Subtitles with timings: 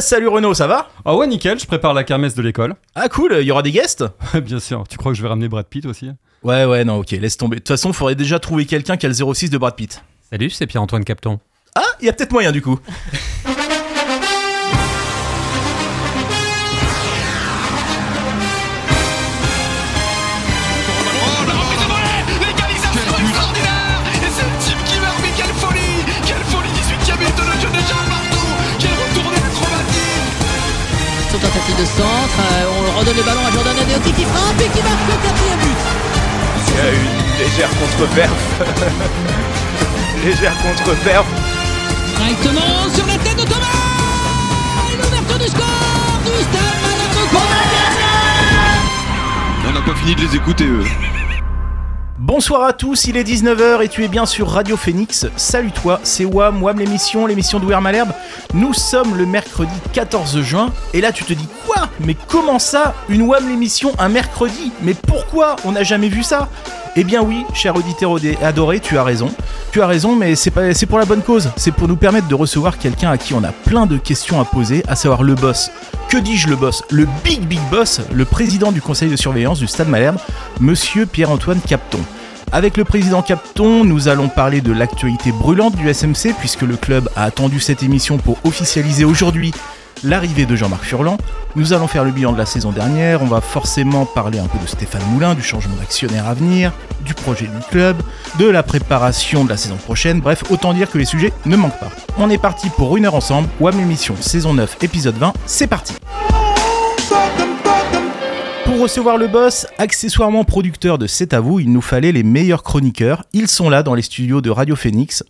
[0.00, 2.74] Salut Renaud, ça va Ah ouais, nickel, je prépare la kermesse de l'école.
[2.94, 4.04] Ah cool, il y aura des guests
[4.42, 6.10] Bien sûr, tu crois que je vais ramener Brad Pitt aussi?
[6.44, 7.56] Ouais, ouais, non, ok, laisse tomber.
[7.56, 10.02] De toute façon, faudrait déjà trouver quelqu'un qui a le 06 de Brad Pitt.
[10.30, 11.40] Salut, c'est Pierre-Antoine Capton.
[11.74, 12.78] Ah, il y a peut-être moyen du coup.
[31.78, 35.06] de centre, euh, on redonne le ballon à Jordan Adeoti qui frappe et qui marque
[35.06, 35.78] le quatrième but.
[36.66, 38.40] Il y a une légère contre-perf.
[40.24, 41.26] légère contre-perf.
[42.16, 43.78] Directement sur la tête de Thomas
[45.00, 47.38] L'ouverture du score du Stade Malherbe
[49.68, 50.84] On n'a pas fini de les écouter, eux.
[52.20, 55.28] Bonsoir à tous, il est 19h et tu es bien sur Radio Phoenix.
[55.36, 58.10] Salut toi, c'est Wam, Wam l'émission, l'émission d'Ouer Malherbe.
[58.54, 61.88] Nous sommes le mercredi 14 juin et là tu te dis quoi?
[62.00, 64.72] Mais comment ça Une Wam l'émission un mercredi?
[64.82, 65.54] Mais pourquoi?
[65.64, 66.48] On n'a jamais vu ça
[67.00, 69.30] eh bien oui, cher auditeur adoré, tu as raison.
[69.70, 70.50] Tu as raison, mais c'est
[70.86, 71.50] pour la bonne cause.
[71.56, 74.44] C'est pour nous permettre de recevoir quelqu'un à qui on a plein de questions à
[74.44, 75.70] poser, à savoir le boss.
[76.08, 76.82] Que dis-je le boss?
[76.90, 80.16] Le big big boss, le président du conseil de surveillance du Stade Malherbe,
[80.58, 82.00] Monsieur Pierre-Antoine Capton.
[82.50, 87.08] Avec le président Capton, nous allons parler de l'actualité brûlante du SMC puisque le club
[87.14, 89.52] a attendu cette émission pour officialiser aujourd'hui
[90.04, 91.18] l'arrivée de Jean-Marc Furlan.
[91.56, 94.58] Nous allons faire le bilan de la saison dernière, on va forcément parler un peu
[94.58, 96.72] de Stéphane Moulin, du changement d'actionnaire à venir,
[97.04, 97.96] du projet du club,
[98.38, 101.80] de la préparation de la saison prochaine, bref, autant dire que les sujets ne manquent
[101.80, 101.90] pas.
[102.18, 105.94] On est parti pour une heure ensemble, WAM émission saison 9 épisode 20, c'est parti
[108.78, 112.62] pour recevoir le boss, accessoirement producteur de C'est à vous, il nous fallait les meilleurs
[112.62, 113.24] chroniqueurs.
[113.32, 115.24] Ils sont là dans les studios de Radio Phoenix.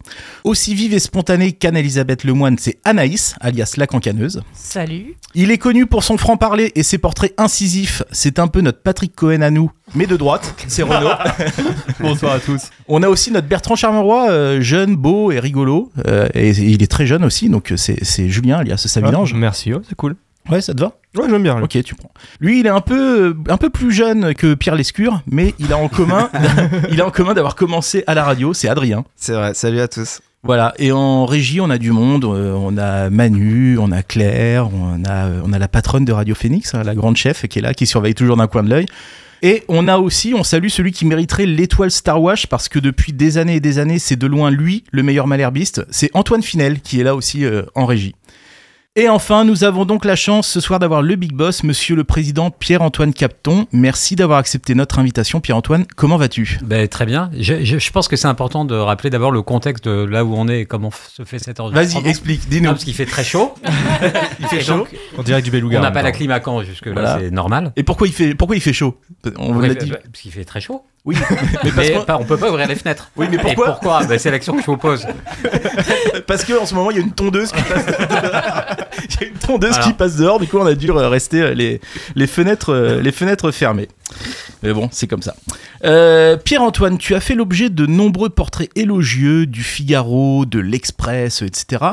[0.45, 4.43] Aussi vive et spontanée qu'Anne-Elisabeth Lemoine, c'est Anaïs, alias la cancaneuse.
[4.53, 5.17] Salut.
[5.35, 8.03] Il est connu pour son franc-parler et ses portraits incisifs.
[8.13, 11.09] C'est un peu notre Patrick Cohen à nous, mais de droite, c'est Renaud.
[12.01, 12.65] Bonsoir à tous.
[12.87, 15.91] On a aussi notre Bertrand Charmeroy, euh, jeune, beau et rigolo.
[16.07, 19.33] Euh, et il est très jeune aussi, donc c'est c'est Julien, alias Savinange.
[19.33, 20.17] merci, c'est cool.
[20.51, 20.93] Ouais, ça te va?
[21.17, 21.61] Ouais, j'aime bien.
[21.61, 22.11] Ok, tu prends.
[22.41, 25.79] Lui, il est un peu, un peu plus jeune que Pierre Lescure, mais il a
[25.79, 26.31] en commun,
[26.91, 28.55] il a en commun d'avoir commencé à la radio.
[28.55, 29.05] C'est Adrien.
[29.17, 30.21] C'est vrai, salut à tous.
[30.45, 30.73] Voilà.
[30.79, 32.25] Et en régie, on a du monde.
[32.25, 36.35] euh, On a Manu, on a Claire, on a, on a la patronne de Radio
[36.35, 38.87] Phoenix, hein, la grande chef qui est là, qui surveille toujours d'un coin de l'œil.
[39.43, 43.13] Et on a aussi, on salue celui qui mériterait l'étoile Star Wars parce que depuis
[43.13, 45.85] des années et des années, c'est de loin lui le meilleur malherbiste.
[45.91, 48.15] C'est Antoine Finel qui est là aussi euh, en régie.
[48.97, 52.03] Et enfin, nous avons donc la chance ce soir d'avoir le Big Boss, monsieur le
[52.03, 53.67] président Pierre-Antoine Capton.
[53.71, 55.85] Merci d'avoir accepté notre invitation, Pierre-Antoine.
[55.95, 56.59] Comment vas-tu?
[56.65, 57.31] Ben, très bien.
[57.39, 60.35] Je, je- je pense que c'est important de rappeler d'abord le contexte de là où
[60.35, 62.07] on est et comment se fait cette Vas-y, enregistrement.
[62.09, 62.71] explique, dis-nous.
[62.71, 63.55] parce qu'il fait très chaud.
[64.41, 64.79] Il fait Et chaud.
[64.79, 65.79] donc, On dirait du on beluga.
[65.81, 67.19] n'a pas la clim à Caen jusque là, Voilà.
[67.21, 67.73] c'est normal.
[67.77, 68.99] Et pourquoi il fait, pourquoi il fait chaud?
[69.39, 69.91] On vous l'a dit.
[69.91, 70.83] bah, Parce qu'il fait très chaud.
[71.09, 71.17] Oui,
[71.75, 73.11] mais pas- on peut pas ouvrir les fenêtres.
[73.17, 75.07] Oui, mais Et pourquoi Ben, C'est l'action que je vous pose.
[76.27, 77.87] parce que en ce moment il y a une tondeuse qui passe.
[79.09, 80.39] il y a une tondeuse qui passe dehors.
[80.39, 81.81] Du coup, on a dû euh, rester euh, les,
[82.15, 83.89] les fenêtres, euh, les fenêtres fermées.
[84.63, 85.35] Mais bon, c'est comme ça.
[85.85, 91.85] Euh, Pierre-Antoine, tu as fait l'objet de nombreux portraits élogieux du Figaro, de l'Express, etc.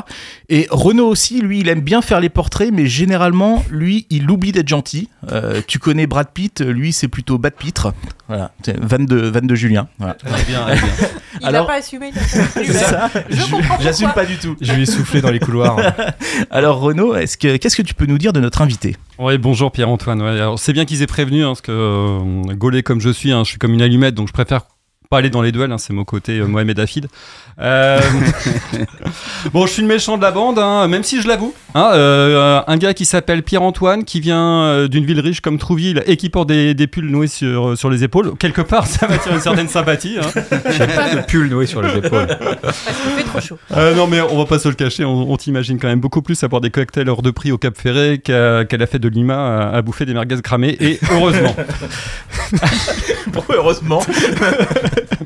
[0.48, 4.50] Et Renaud aussi, lui, il aime bien faire les portraits, mais généralement, lui, il oublie
[4.52, 5.08] d'être gentil.
[5.30, 7.92] Euh, tu connais Brad Pitt, lui, c'est plutôt Bad Pitre.
[8.28, 9.88] Voilà, c'est de, van de Julien.
[9.98, 10.16] Voilà.
[10.46, 10.76] bien, bien.
[11.40, 12.10] Il Alors- n'a pas assumé.
[12.14, 12.66] il a pas assumé.
[12.66, 13.10] C'est ça.
[13.28, 14.56] Je comprends J'assume pas du tout.
[14.60, 15.76] Je lui ai soufflé dans les couloirs.
[16.50, 18.96] Alors Renaud, est-ce que qu'est-ce que tu peux nous dire de notre invité?
[19.18, 20.22] Ouais, bonjour Pierre-Antoine.
[20.22, 23.32] Ouais, alors c'est bien qu'ils aient prévenu, hein, parce que euh, gaulé comme je suis,
[23.32, 24.62] hein, je suis comme une allumette, donc je préfère
[25.10, 25.70] pas aller dans les duels.
[25.72, 27.06] hein, c'est mon côté euh, Mohamed Afid.
[27.60, 28.00] Euh,
[29.52, 31.54] bon, je suis le méchant de la bande, hein, même si je l'avoue.
[31.76, 36.02] Hein, euh, un gars qui s'appelle Pierre-Antoine, qui vient euh, d'une ville riche comme Trouville
[36.06, 38.36] et qui porte des, des pulls noués sur, sur les épaules.
[38.38, 40.16] Quelque part, ça m'attire une certaine sympathie.
[40.20, 40.40] hein.
[40.76, 42.26] J'ai pas de pull noué sur les épaules.
[42.62, 43.58] Parce qu'il fait trop chaud.
[43.76, 46.22] Euh, non, mais on va pas se le cacher, on, on t'imagine quand même beaucoup
[46.22, 48.98] plus à boire des cocktails hors de prix au Cap Ferré qu'à- qu'elle a fait
[48.98, 49.34] de Lima
[49.70, 51.54] à, à bouffer des merguez cramées, et heureusement.
[53.32, 54.00] Pourquoi heureusement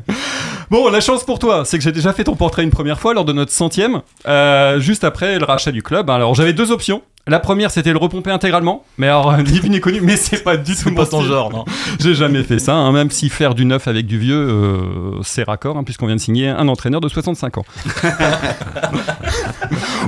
[0.71, 3.15] bon, la chance pour toi, c'est que j'ai déjà fait ton portrait une première fois
[3.15, 6.11] lors de notre centième, euh, juste après le rachat du club.
[6.11, 7.03] Alors j'avais deux options.
[7.27, 10.75] La première, c'était le repomper intégralement, mais alors vu ni connu, mais c'est pas du
[10.75, 11.65] tout pas ton genre, non
[12.01, 15.43] J'ai jamais fait ça, hein, même si faire du neuf avec du vieux, euh, c'est
[15.43, 17.65] raccord, hein, puisqu'on vient de signer un entraîneur de 65 ans.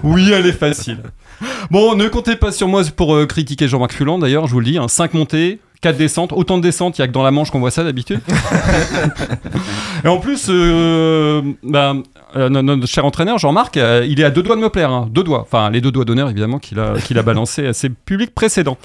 [0.02, 0.98] oui, elle est facile.
[1.70, 4.66] Bon, ne comptez pas sur moi pour euh, critiquer Jean-Marc Fulan, d'ailleurs, je vous le
[4.66, 7.50] dis, 5 montées, 4 descentes, autant de descentes, il y a que dans la Manche
[7.50, 8.20] qu'on voit ça d'habitude.
[10.04, 11.94] Et en plus, euh, bah,
[12.36, 14.90] euh, no- notre cher entraîneur Jean-Marc, euh, il est à deux doigts de me plaire,
[14.90, 15.08] hein.
[15.10, 17.88] deux doigts, enfin les deux doigts d'honneur évidemment qu'il a, qu'il a balancé à ses
[17.90, 18.78] publics précédents.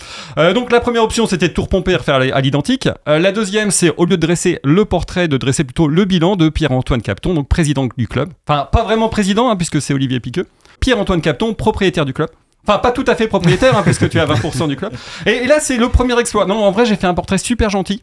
[0.53, 2.89] Donc la première option c'était de tout repomper et refaire à l'identique.
[3.05, 6.49] La deuxième c'est au lieu de dresser le portrait, de dresser plutôt le bilan de
[6.49, 8.29] Pierre-Antoine Capton, donc président du club.
[8.47, 10.45] Enfin pas vraiment président hein, puisque c'est Olivier Piqueux.
[10.79, 12.29] Pierre-Antoine Capton, propriétaire du club.
[12.67, 14.91] Enfin, pas tout à fait propriétaire, hein, puisque tu as 20% du club.
[15.25, 16.45] Et, là, c'est le premier exploit.
[16.45, 18.01] Non, en vrai, j'ai fait un portrait super gentil.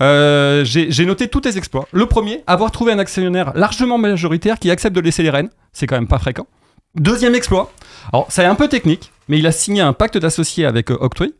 [0.00, 1.86] Euh, j'ai noté tous tes exploits.
[1.92, 5.50] Le premier, avoir trouvé un actionnaire largement majoritaire qui accepte de laisser les rênes.
[5.74, 6.46] C'est quand même pas fréquent.
[6.94, 7.70] Deuxième exploit.
[8.12, 10.96] Alors, ça est un peu technique, mais il a signé un pacte d'associés avec euh,
[11.00, 11.34] Octree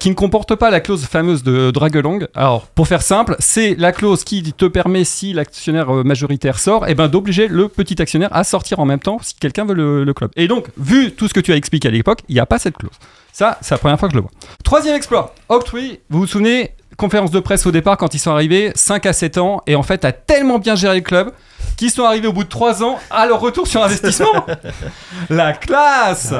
[0.00, 2.26] qui ne comporte pas la clause fameuse de Dragelong.
[2.34, 6.86] Alors, pour faire simple, c'est la clause qui te permet, si l'actionnaire euh, majoritaire sort,
[6.88, 10.04] eh ben, d'obliger le petit actionnaire à sortir en même temps si quelqu'un veut le,
[10.04, 10.30] le club.
[10.36, 12.58] Et donc, vu tout ce que tu as expliqué à l'époque, il n'y a pas
[12.58, 12.92] cette clause.
[13.32, 14.30] Ça, c'est la première fois que je le vois.
[14.62, 15.34] Troisième exploit.
[15.48, 19.12] Octree, vous vous souvenez, conférence de presse au départ quand ils sont arrivés, 5 à
[19.12, 21.32] 7 ans, et en fait, a tellement bien géré le club
[21.76, 24.46] qu'ils sont arrivés au bout de 3 ans à leur retour sur investissement.
[25.30, 26.32] la classe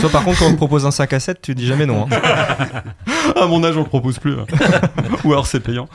[0.00, 2.08] Toi, par contre, quand on te propose un 5 à 7, tu dis jamais non.
[2.10, 2.82] hein.
[3.40, 4.34] À mon âge, on le propose plus.
[4.34, 4.46] hein.
[5.24, 5.88] Ou alors c'est payant.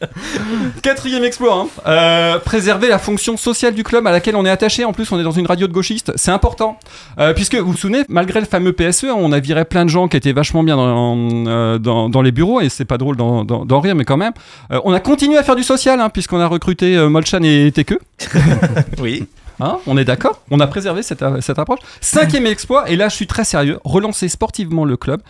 [0.82, 1.66] Quatrième exploit, hein.
[1.86, 4.84] Euh, préserver la fonction sociale du club à laquelle on est attaché.
[4.84, 6.78] En plus, on est dans une radio de gauchistes, c'est important.
[7.18, 9.90] Euh, puisque vous vous souvenez, malgré le fameux PSE, hein, on a viré plein de
[9.90, 11.16] gens qui étaient vachement bien dans,
[11.46, 14.16] euh, dans, dans les bureaux, et c'est pas drôle d'en- d'en d'en rire, mais quand
[14.16, 14.32] même.
[14.72, 17.70] Euh, on a continué à faire du social, hein, puisqu'on a recruté euh, Molchan et
[17.72, 17.94] Teke.
[19.00, 19.26] Oui.
[19.58, 21.78] Hein, on est d'accord On a préservé cette, cette approche.
[22.02, 25.22] Cinquième exploit, et là je suis très sérieux, relancer sportivement le club.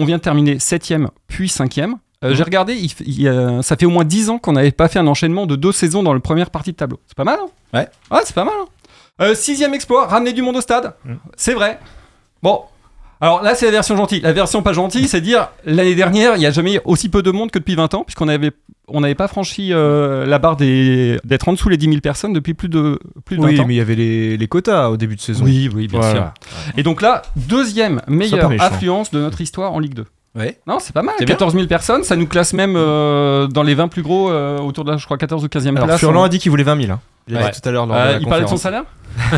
[0.00, 1.96] On vient de terminer septième, puis cinquième.
[2.24, 4.52] Euh, J'ai regardé, il f- il y a- ça fait au moins 10 ans qu'on
[4.52, 6.98] n'avait pas fait un enchaînement de deux saisons dans la première partie de tableau.
[7.06, 7.46] C'est pas mal, hein?
[7.72, 7.88] Ouais.
[8.10, 8.54] Ouais, c'est pas mal.
[8.60, 8.66] hein
[9.20, 10.94] Euh, sixième exploit, ramener du monde au stade.
[11.36, 11.78] C'est vrai.
[12.42, 12.62] Bon.
[13.20, 14.20] Alors là, c'est la version gentille.
[14.20, 17.20] La version pas gentille, c'est dire l'année dernière, il n'y a jamais eu aussi peu
[17.22, 18.52] de monde que depuis 20 ans, puisqu'on avait
[18.90, 22.54] on n'avait pas franchi euh, la barre d'être en dessous les 10 000 personnes depuis
[22.54, 23.64] plus de plus de 20 Oui, ans.
[23.66, 25.44] mais il y avait les, les quotas au début de saison.
[25.44, 26.14] Oui, oui, bien Voilà.
[26.14, 26.72] sûr.
[26.78, 30.06] Et donc là, deuxième meilleure affluence de notre histoire en Ligue 2.
[30.38, 30.58] Ouais.
[30.66, 31.14] Non, c'est pas mal.
[31.18, 31.34] C'est bien.
[31.34, 34.84] 14 000 personnes, ça nous classe même euh, dans les 20 plus gros, euh, autour
[34.84, 35.98] de la, je crois, 14 ou 15e Alors, place.
[35.98, 36.26] Furlan hein.
[36.26, 36.92] a dit qu'il voulait 20 000.
[36.92, 37.00] hein.
[37.26, 37.50] Il a Ouais.
[37.50, 38.84] dit tout à l'heure Euh, la il parlait de son salaire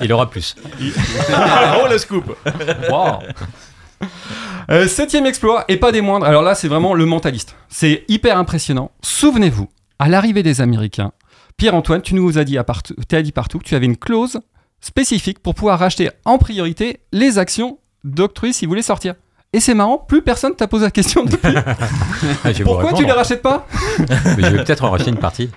[0.00, 0.54] Il aura plus.
[0.80, 2.36] oh le scoop
[2.90, 3.18] Wow.
[4.86, 6.26] Septième exploit, et pas des moindres.
[6.26, 7.56] Alors là, c'est vraiment le mentaliste.
[7.68, 8.90] C'est hyper impressionnant.
[9.02, 9.68] Souvenez-vous,
[9.98, 11.12] à l'arrivée des Américains,
[11.56, 14.38] Pierre-Antoine, tu nous as dit, à partout, t'as dit partout que tu avais une clause
[14.80, 19.14] spécifique pour pouvoir racheter en priorité les actions d'Octroi s'ils voulaient sortir.
[19.54, 21.54] Et c'est marrant, plus personne t'a posé la question depuis.
[22.44, 23.16] Je vais vous Pourquoi tu les répondre.
[23.16, 23.66] rachètes pas?
[24.36, 25.48] Mais Je vais peut-être en racheter une partie.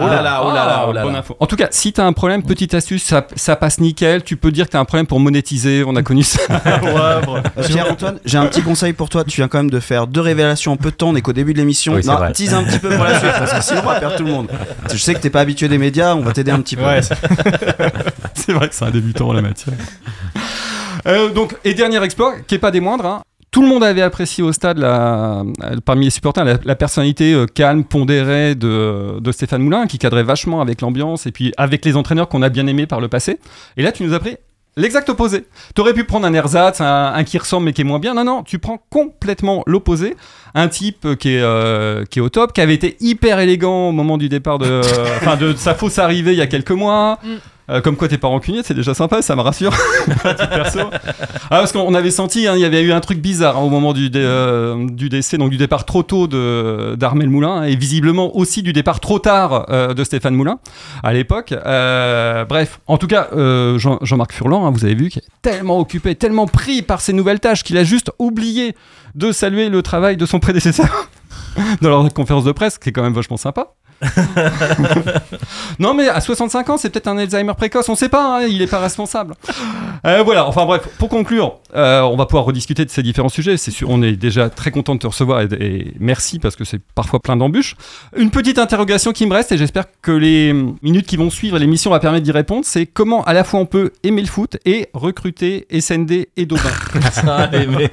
[0.00, 1.20] Oh là là, oh là là, oh là bonne là.
[1.20, 1.36] info.
[1.38, 4.24] En tout cas, si t'as un problème, petite astuce, ça, ça passe nickel.
[4.24, 5.84] Tu peux dire que t'as un problème pour monétiser.
[5.86, 6.40] On a connu ça.
[6.86, 7.20] Euh,
[7.68, 9.22] Pierre-Antoine, j'ai un petit conseil pour toi.
[9.22, 11.10] Tu viens quand même de faire deux révélations en peu de temps.
[11.10, 11.94] On est qu'au début de l'émission.
[11.94, 12.32] Oui, c'est non, vrai.
[12.32, 14.30] tease un petit peu pour la suite parce que sinon on va perdre tout le
[14.32, 14.48] monde.
[14.90, 16.14] Je sais que t'es pas habitué des médias.
[16.16, 16.84] On va t'aider un petit peu.
[16.84, 17.00] Ouais,
[18.34, 19.74] C'est vrai que c'est un débutant en la matière.
[21.06, 23.06] Euh, donc, et dernier exploit, qui est pas des moindres.
[23.06, 23.22] hein.
[23.50, 25.44] Tout le monde avait apprécié au stade, euh,
[25.84, 30.82] parmi les supporters, la, personnalité euh, calme, pondérée de, Stéphane Moulin, qui cadrait vachement avec
[30.82, 33.38] l'ambiance et puis avec les entraîneurs qu'on a bien aimés par le passé.
[33.76, 34.36] Et là, tu nous as pris
[34.76, 35.46] l'exact opposé.
[35.74, 38.12] T'aurais pu prendre un ersatz, un, un qui ressemble mais qui est moins bien.
[38.12, 40.16] Non, non, tu prends complètement l'opposé.
[40.54, 44.18] Un type qui est, qui est au top, qui avait été hyper élégant au moment
[44.18, 44.82] du départ de
[45.56, 47.20] sa fausse arrivée il y a quelques mois.
[47.24, 47.36] Mm.
[47.68, 49.72] Euh, comme quoi t'es pas rancunier, c'est déjà sympa, ça me rassure.
[51.48, 53.68] Ah, parce qu'on avait senti, hein, il y avait eu un truc bizarre hein, au
[53.70, 56.26] moment du, euh, du décès, donc du départ trop tôt
[56.96, 60.58] d'Armel Moulin, et visiblement aussi du départ trop tard euh, de Stéphane Moulin
[61.02, 61.54] à l'époque.
[62.48, 63.28] Bref, en tout cas,
[63.76, 67.12] Jean- Jean-Marc Furlan, hein, vous avez vu, qui est tellement occupé, tellement pris par ses
[67.12, 68.74] nouvelles tâches qu'il a juste oublié
[69.14, 71.08] de saluer le travail de son prédécesseur
[71.80, 73.68] dans leur conférence de presse, qui est quand même vachement sympa.
[75.78, 78.60] non mais à 65 ans, c'est peut-être un Alzheimer précoce, on sait pas, hein, il
[78.62, 79.34] est pas responsable.
[80.06, 83.56] Euh, voilà, enfin bref, pour conclure, euh, on va pouvoir rediscuter de ces différents sujets.
[83.56, 86.64] C'est sûr, on est déjà très content de te recevoir et, et merci parce que
[86.64, 87.74] c'est parfois plein d'embûches.
[88.16, 91.90] Une petite interrogation qui me reste et j'espère que les minutes qui vont suivre l'émission
[91.90, 94.88] va permettre d'y répondre, c'est comment à la fois on peut aimer le foot et
[94.94, 96.62] recruter SND et Daubin.
[97.28, 97.90] Ah, mais-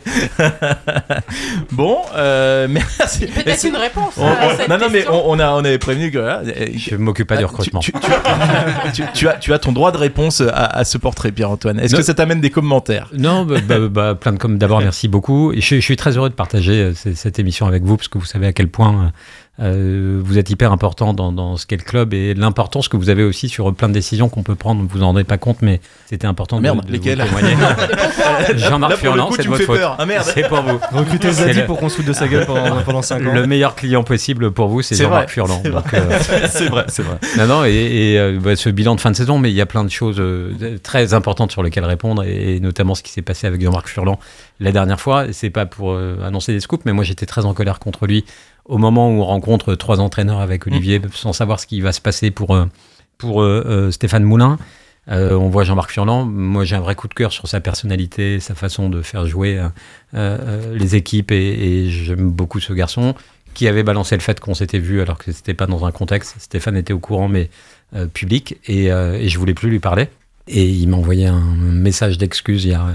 [1.72, 3.25] bon, euh, merci.
[3.27, 5.79] Peut-être une réponse On- à on- cette non, non, mais on, on a, on avait
[5.93, 6.17] prévenu que.
[6.17, 7.79] voilà, euh, Je m'occupe pas du ah, recrutement.
[7.79, 11.79] Tu, as, tu as ton droit de réponse à, à ce portrait, Pierre-Antoine.
[11.79, 13.09] Est-ce que ça t'amène des commentaires?
[13.17, 15.53] Non, bah, bah, bah, plein de comme d'abord merci beaucoup.
[15.55, 18.25] Je, je suis très heureux de partager euh, cette émission avec vous parce que vous
[18.25, 19.12] savez à quel point
[19.60, 23.10] Euh, vous êtes hyper important dans, dans ce qu'est le club et l'importance que vous
[23.10, 24.83] avez aussi sur plein de décisions qu'on peut prendre.
[24.89, 27.55] Vous en rendez pas compte, mais c'était important Merde, de, de lesquelles vous témoigner.
[28.55, 29.77] Jean-Marc Là, pour le Furlan, coup, c'est tu de me votre fais faute.
[29.77, 29.95] peur.
[30.00, 30.25] Ah, merde.
[30.33, 30.79] C'est pour vous.
[30.91, 33.33] Recruter C'est Zadi le- pour qu'on se foute de sa gueule pendant, pendant 5 ans.
[33.33, 35.29] Le meilleur client possible pour vous, c'est Jean-Marc.
[35.29, 35.62] Furlan.
[35.63, 37.17] C'est euh, c'est vrai, c'est vrai.
[37.38, 39.62] non, non, et, et, euh, bah, ce bilan de fin de saison, mais il y
[39.62, 43.12] a plein de choses euh, très importantes sur lesquelles répondre, et, et notamment ce qui
[43.12, 44.19] s'est passé avec Jean-Marc Furlan
[44.60, 45.25] la dernière fois.
[45.31, 48.25] C'est pas pour euh, annoncer des scoops, mais moi j'étais très en colère contre lui
[48.65, 52.01] au moment où on rencontre trois entraîneurs avec Olivier, sans savoir ce qui va se
[52.01, 52.65] passer pour, euh,
[53.17, 54.58] pour euh, euh, Stéphane Moulin.
[55.10, 56.25] Euh, on voit Jean-Marc Furlan.
[56.25, 59.62] Moi, j'ai un vrai coup de cœur sur sa personnalité, sa façon de faire jouer
[60.13, 63.15] euh, les équipes, et, et j'aime beaucoup ce garçon
[63.53, 66.36] qui avait balancé le fait qu'on s'était vu alors que c'était pas dans un contexte.
[66.39, 67.50] Stéphane était au courant, mais
[68.13, 70.08] public, et, et je voulais plus lui parler.
[70.48, 72.88] Et il m'a envoyé un message d'excuse il y a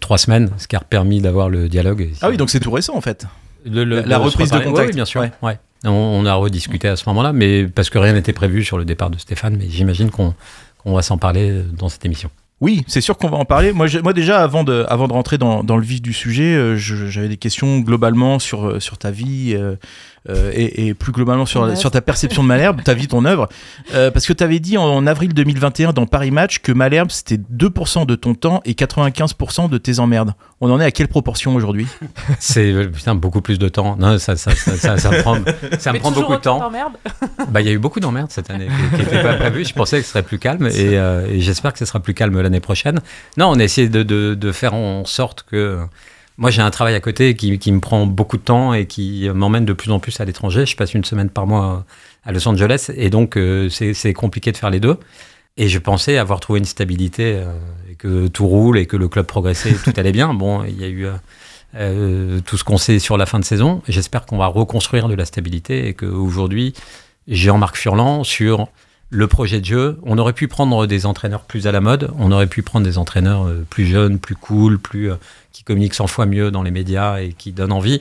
[0.00, 2.08] trois semaines, ce qui a permis d'avoir le dialogue.
[2.22, 3.26] Ah oui, donc c'est tout récent en fait.
[3.68, 4.88] Le- le- La- la se reprise de contact.
[4.88, 5.20] Oui, bien sûr.
[5.20, 5.30] Ouais.
[5.42, 5.58] ouais.
[5.84, 8.84] On, on a rediscuté à ce moment-là, mais parce que rien n'était prévu sur le
[8.84, 10.34] départ de Stéphane, mais j'imagine qu'on
[10.84, 12.30] va s'en parler dans cette émission.
[12.60, 13.72] Oui, c'est sûr qu'on va en parler.
[13.72, 17.28] Moi, déjà, avant de, avant de rentrer dans, dans le vif du sujet, euh, j'avais
[17.28, 19.76] des questions globalement sur, euh, sur ta vie euh,
[20.28, 23.48] euh, et, et plus globalement sur, ta perception de Malherbe, ta vie, ton œuvre.
[23.94, 27.10] Euh, parce que tu avais dit en, en avril 2021 dans Paris Match que Malherbe,
[27.10, 30.34] c'était 2% de ton temps et 95% de tes emmerdes.
[30.60, 31.86] On en est à quelle proportion aujourd'hui?
[32.38, 33.96] C'est euh, putain, beaucoup plus de temps.
[33.96, 35.36] Non, ça, ça, ça, ça, ça me prend,
[35.78, 36.70] ça me Mais prend toujours beaucoup de temps.
[37.48, 39.64] Bah, il y a eu beaucoup d'emmerdes cette année qui n'étaient pas prévues.
[39.64, 42.14] Je pensais que ce serait plus calme et, euh, et j'espère que ce sera plus
[42.14, 43.00] calme l'année prochaine.
[43.36, 45.78] Non, on a essayé de, de, de faire en sorte que.
[46.38, 49.64] Moi, j'ai un travail à côté qui, me prend beaucoup de temps et qui m'emmène
[49.64, 50.66] de plus en plus à l'étranger.
[50.66, 51.84] Je passe une semaine par mois
[52.24, 54.98] à Los Angeles et donc euh, c'est compliqué de faire les deux.
[55.56, 57.52] Et je pensais avoir trouvé une stabilité euh,
[57.90, 60.32] et que tout roule et que le club progressait, tout allait bien.
[60.32, 61.12] Bon, il y a eu euh,
[61.74, 63.82] euh, tout ce qu'on sait sur la fin de saison.
[63.88, 66.72] J'espère qu'on va reconstruire de la stabilité et qu'aujourd'hui,
[67.26, 68.68] Jean-Marc Furlan sur
[69.10, 69.98] le projet de jeu.
[70.02, 72.98] On aurait pu prendre des entraîneurs plus à la mode, on aurait pu prendre des
[72.98, 75.16] entraîneurs euh, plus jeunes, plus cool, plus euh,
[75.58, 78.00] qui communiquent 100 fois mieux dans les médias et qui donnent envie.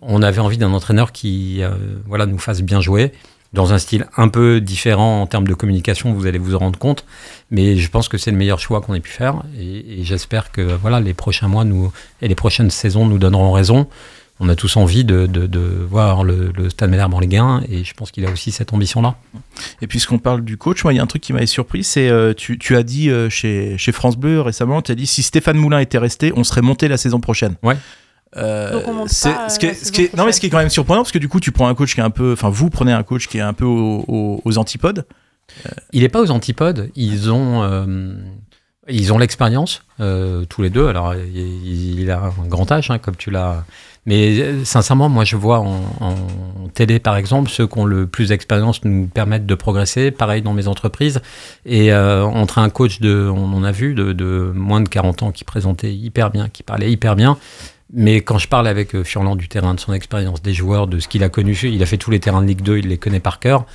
[0.00, 1.74] On avait envie d'un entraîneur qui euh,
[2.06, 3.12] voilà, nous fasse bien jouer
[3.52, 6.78] dans un style un peu différent en termes de communication, vous allez vous en rendre
[6.78, 7.04] compte.
[7.50, 9.42] Mais je pense que c'est le meilleur choix qu'on ait pu faire.
[9.60, 11.66] Et, j'espère que voilà, les prochains mois
[12.22, 13.86] et les prochaines saisons nous donneront raison.
[14.40, 17.62] On a tous envie de, de, de voir le, le Stade Malherbe en Ligue 1
[17.68, 19.14] et je pense qu'il a aussi cette ambition-là.
[19.80, 22.08] Et puisqu'on parle du coach, moi, il y a un truc qui m'avait surpris, c'est
[22.08, 25.22] euh, tu, tu as dit euh, chez, chez France Bleu récemment, tu as dit si
[25.22, 27.54] Stéphane Moulin était resté, on serait monté la saison prochaine.
[27.62, 27.76] Ouais.
[28.36, 30.16] Euh, Donc on monte c'est- pas, ce qui euh, est- la ce qui est- saison
[30.16, 31.74] non mais ce qui est quand même surprenant parce que du coup tu prends un
[31.76, 34.04] coach qui est un peu enfin vous prenez un coach qui est un peu au-
[34.08, 35.06] au- aux antipodes
[35.92, 36.90] Il n'est pas aux antipodes.
[36.96, 38.14] Ils ont, euh,
[38.88, 40.88] ils ont l'expérience, euh, tous les deux.
[40.88, 43.64] Alors, il, il a un grand âge, hein, comme tu l'as.
[44.06, 48.06] Mais euh, sincèrement, moi, je vois en, en télé, par exemple, ceux qui ont le
[48.06, 50.10] plus d'expérience nous permettent de progresser.
[50.10, 51.22] Pareil dans mes entreprises.
[51.64, 55.32] Et euh, entre un coach de, on en a vu, de, moins de 40 ans
[55.32, 57.38] qui présentait hyper bien, qui parlait hyper bien.
[57.92, 60.98] Mais quand je parle avec euh, Furlan du terrain, de son expérience, des joueurs, de
[60.98, 62.98] ce qu'il a connu, il a fait tous les terrains de Ligue 2, il les
[62.98, 63.66] connaît par cœur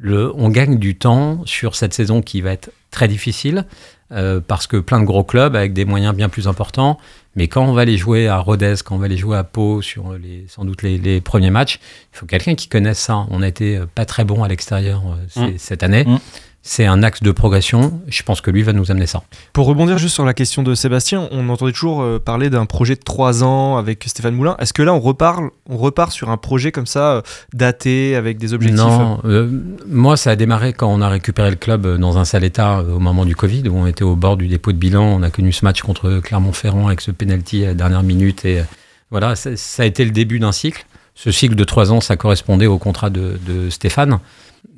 [0.00, 3.66] le, on gagne du temps sur cette saison qui va être très difficile
[4.12, 6.98] euh, parce que plein de gros clubs avec des moyens bien plus importants.
[7.36, 9.82] Mais quand on va les jouer à Rodez, quand on va les jouer à Pau
[9.82, 11.78] sur les, sans doute les, les premiers matchs,
[12.12, 13.26] il faut quelqu'un qui connaisse ça.
[13.30, 15.58] On été euh, pas très bon à l'extérieur euh, ces- Mm.
[15.58, 16.04] cette année.
[16.04, 16.18] Mm.
[16.62, 18.02] C'est un axe de progression.
[18.06, 19.22] Je pense que lui va nous amener ça.
[19.54, 22.96] Pour rebondir juste sur la question de Sébastien, on entendait toujours euh, parler d'un projet
[22.96, 24.56] de 3 ans avec Stéphane Moulin.
[24.58, 27.22] Est-ce que là, on reparle, on repart sur un projet comme ça, euh,
[27.54, 29.48] daté, avec des objectifs Non, euh,
[29.86, 32.98] moi ça a démarré quand on a récupéré le club dans un sale état au
[32.98, 35.04] moment du Covid, où on était au bord du dépôt de bilan.
[35.04, 38.44] On a connu ce match contre Clermont-Ferrand avec ce penalty à la dernière minute.
[38.44, 38.62] Et
[39.10, 40.84] voilà, ça, ça a été le début d'un cycle.
[41.14, 44.20] Ce cycle de trois ans, ça correspondait au contrat de, de Stéphane.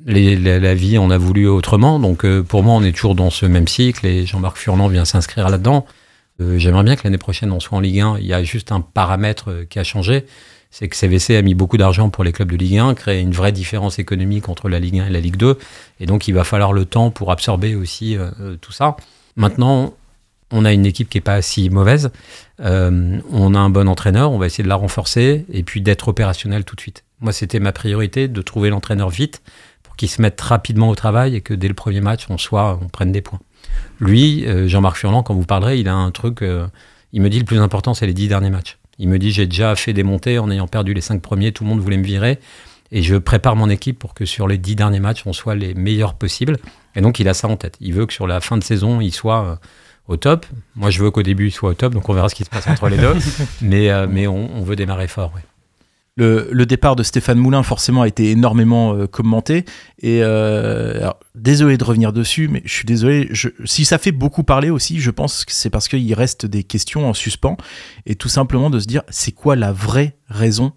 [0.05, 1.99] La, vie, on a voulu autrement.
[1.99, 5.05] Donc euh, pour moi, on est toujours dans ce même cycle et Jean-Marc Furlan vient
[5.05, 5.85] s'inscrire là-dedans.
[6.41, 8.17] Euh, J'aimerais bien que l'année prochaine, on soit en Ligue 1.
[8.19, 10.25] Il y a juste un paramètre euh, qui a changé
[10.75, 13.31] c'est que CVC a mis beaucoup d'argent pour les clubs de Ligue 1, créer une
[13.31, 15.59] vraie différence économique entre la Ligue 1 et la Ligue 2.
[15.99, 18.17] Et donc, il va falloir le temps pour absorber aussi
[18.59, 18.97] tout ça.
[19.35, 19.93] Maintenant,
[20.49, 22.09] on a une équipe qui n'est pas si mauvaise.
[22.57, 26.65] On a un bon entraîneur, on va essayer de la renforcer et puis d'être opérationnel
[26.65, 27.03] tout de suite.
[27.21, 29.43] Moi, c'était ma priorité de trouver l'entraîneur vite
[29.93, 32.79] pour qu'il se mette rapidement au travail et que dès le premier match, on soit,
[32.81, 33.39] on prenne des points.
[33.99, 36.41] Lui, euh, Jean-Marc Furlan, quand vous parlerez, il a un truc.
[36.41, 36.65] euh,
[37.11, 38.79] il me dit le plus important, c'est les dix derniers matchs.
[38.97, 41.63] Il me dit j'ai déjà fait des montées en ayant perdu les cinq premiers, tout
[41.63, 42.39] le monde voulait me virer.
[42.91, 45.75] Et je prépare mon équipe pour que sur les dix derniers matchs, on soit les
[45.75, 46.57] meilleurs possibles.
[46.95, 47.77] Et donc, il a ça en tête.
[47.79, 49.55] Il veut que sur la fin de saison, il soit euh,
[50.07, 50.47] au top.
[50.75, 51.93] Moi, je veux qu'au début, il soit au top.
[51.93, 53.13] Donc, on verra ce qui se passe entre les deux.
[53.61, 55.31] Mais, euh, mais on, on veut démarrer fort.
[55.35, 55.41] ouais.
[56.15, 59.65] Le, le départ de Stéphane Moulin, forcément, a été énormément euh, commenté.
[59.99, 63.27] Et euh, alors, désolé de revenir dessus, mais je suis désolé.
[63.31, 66.63] Je, si ça fait beaucoup parler aussi, je pense que c'est parce qu'il reste des
[66.63, 67.57] questions en suspens.
[68.05, 70.73] Et tout simplement de se dire, c'est quoi la vraie raison?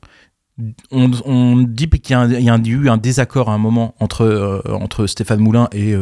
[0.90, 3.52] On, on dit qu'il y a, un- il y a un- eu un désaccord à
[3.52, 5.94] un moment entre, euh, entre Stéphane Moulin et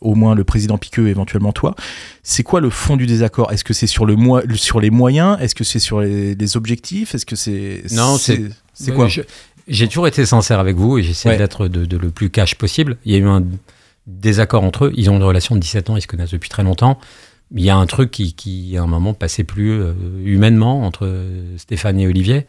[0.00, 1.76] au moins le président Piqueux, éventuellement toi.
[2.24, 3.52] C'est quoi le fond du désaccord?
[3.52, 4.16] Est-ce que c'est sur, le
[4.56, 5.38] sur les moyens?
[5.40, 7.14] Est-ce que c'est sur les, les objectifs?
[7.14, 7.84] Est-ce que c'est.
[7.92, 9.22] Non, c'est- C'est quoi je-
[9.66, 11.36] J'ai toujours été sincère avec vous et j'essaie Ouais.
[11.38, 12.98] d'être de, de le plus cash possible.
[13.06, 13.42] Il y a eu un
[14.06, 14.92] désaccord entre eux.
[14.94, 16.98] Ils ont une relation de 17 ans, ils se connaissent depuis très longtemps.
[17.54, 19.92] Il y a un truc qui, qui à un moment, passait plus euh,
[20.24, 21.10] humainement entre
[21.56, 22.46] Stéphane et Olivier,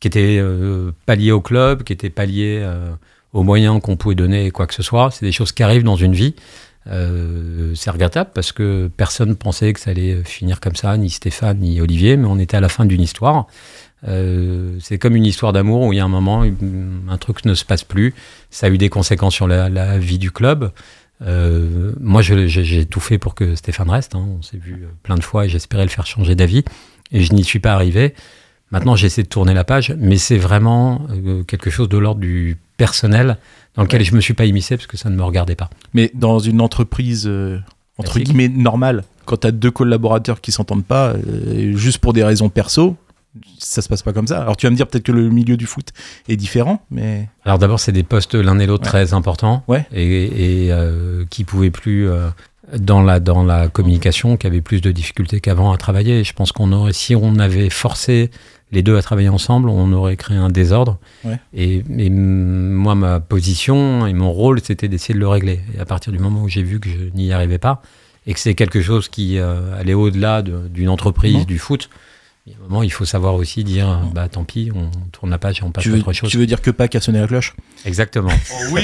[0.00, 2.90] qui était euh, pas lié au club, qui était pas lié euh,
[3.32, 5.10] aux moyens qu'on pouvait donner, quoi que ce soit.
[5.12, 6.34] C'est des choses qui arrivent dans une vie.
[6.86, 11.58] Euh, c'est regrettable parce que personne pensait que ça allait finir comme ça, ni Stéphane
[11.60, 13.46] ni Olivier, mais on était à la fin d'une histoire.
[14.08, 17.54] Euh, c'est comme une histoire d'amour où il y a un moment, un truc ne
[17.54, 18.14] se passe plus.
[18.50, 20.72] Ça a eu des conséquences sur la, la vie du club.
[21.22, 24.14] Euh, moi, j'ai tout fait pour que Stéphane reste.
[24.14, 24.26] hein.
[24.38, 26.64] On s'est vu euh, plein de fois et j'espérais le faire changer d'avis.
[27.12, 28.14] Et je n'y suis pas arrivé.
[28.70, 32.56] Maintenant, j'essaie de tourner la page, mais c'est vraiment euh, quelque chose de l'ordre du
[32.76, 33.36] personnel
[33.74, 35.68] dans lequel je me suis pas immiscé parce que ça ne me regardait pas.
[35.92, 37.58] Mais dans une entreprise, euh,
[37.98, 38.28] entre Classique.
[38.28, 41.14] guillemets, normale, quand tu as deux collaborateurs qui s'entendent pas,
[41.74, 42.96] juste pour des raisons perso,
[43.58, 44.40] ça se passe pas comme ça.
[44.42, 45.90] Alors tu vas me dire peut-être que le milieu du foot
[46.28, 47.28] est différent, mais.
[47.44, 48.88] Alors d'abord, c'est des postes l'un et l'autre Ouais.
[48.90, 49.86] très importants Ouais.
[49.92, 52.28] et, et, euh, qui pouvaient plus euh,
[52.78, 56.20] dans la dans la communication, qui avaient plus de difficultés qu'avant à travailler.
[56.20, 58.30] Et je pense qu'on aurait, si on avait forcé
[58.72, 60.98] les deux à travailler ensemble, on aurait créé un désordre.
[61.24, 61.40] Ouais.
[61.52, 65.60] Et, moi, ma position et mon rôle, c'était d'essayer de le régler.
[65.76, 67.82] Et à partir du moment où j'ai vu que je n'y arrivais pas
[68.26, 71.44] et que c'est quelque chose qui euh, allait au-delà de- d'une entreprise, Non.
[71.44, 71.88] du foot.
[72.50, 75.30] Il y a un moment, il faut savoir aussi dire, bah tant pis, on tourne
[75.30, 76.28] la page et on passe Tu à autre chose.
[76.30, 77.54] tu veux dire que Pâques a sonné la cloche?
[77.84, 78.30] Exactement.
[78.72, 78.82] oui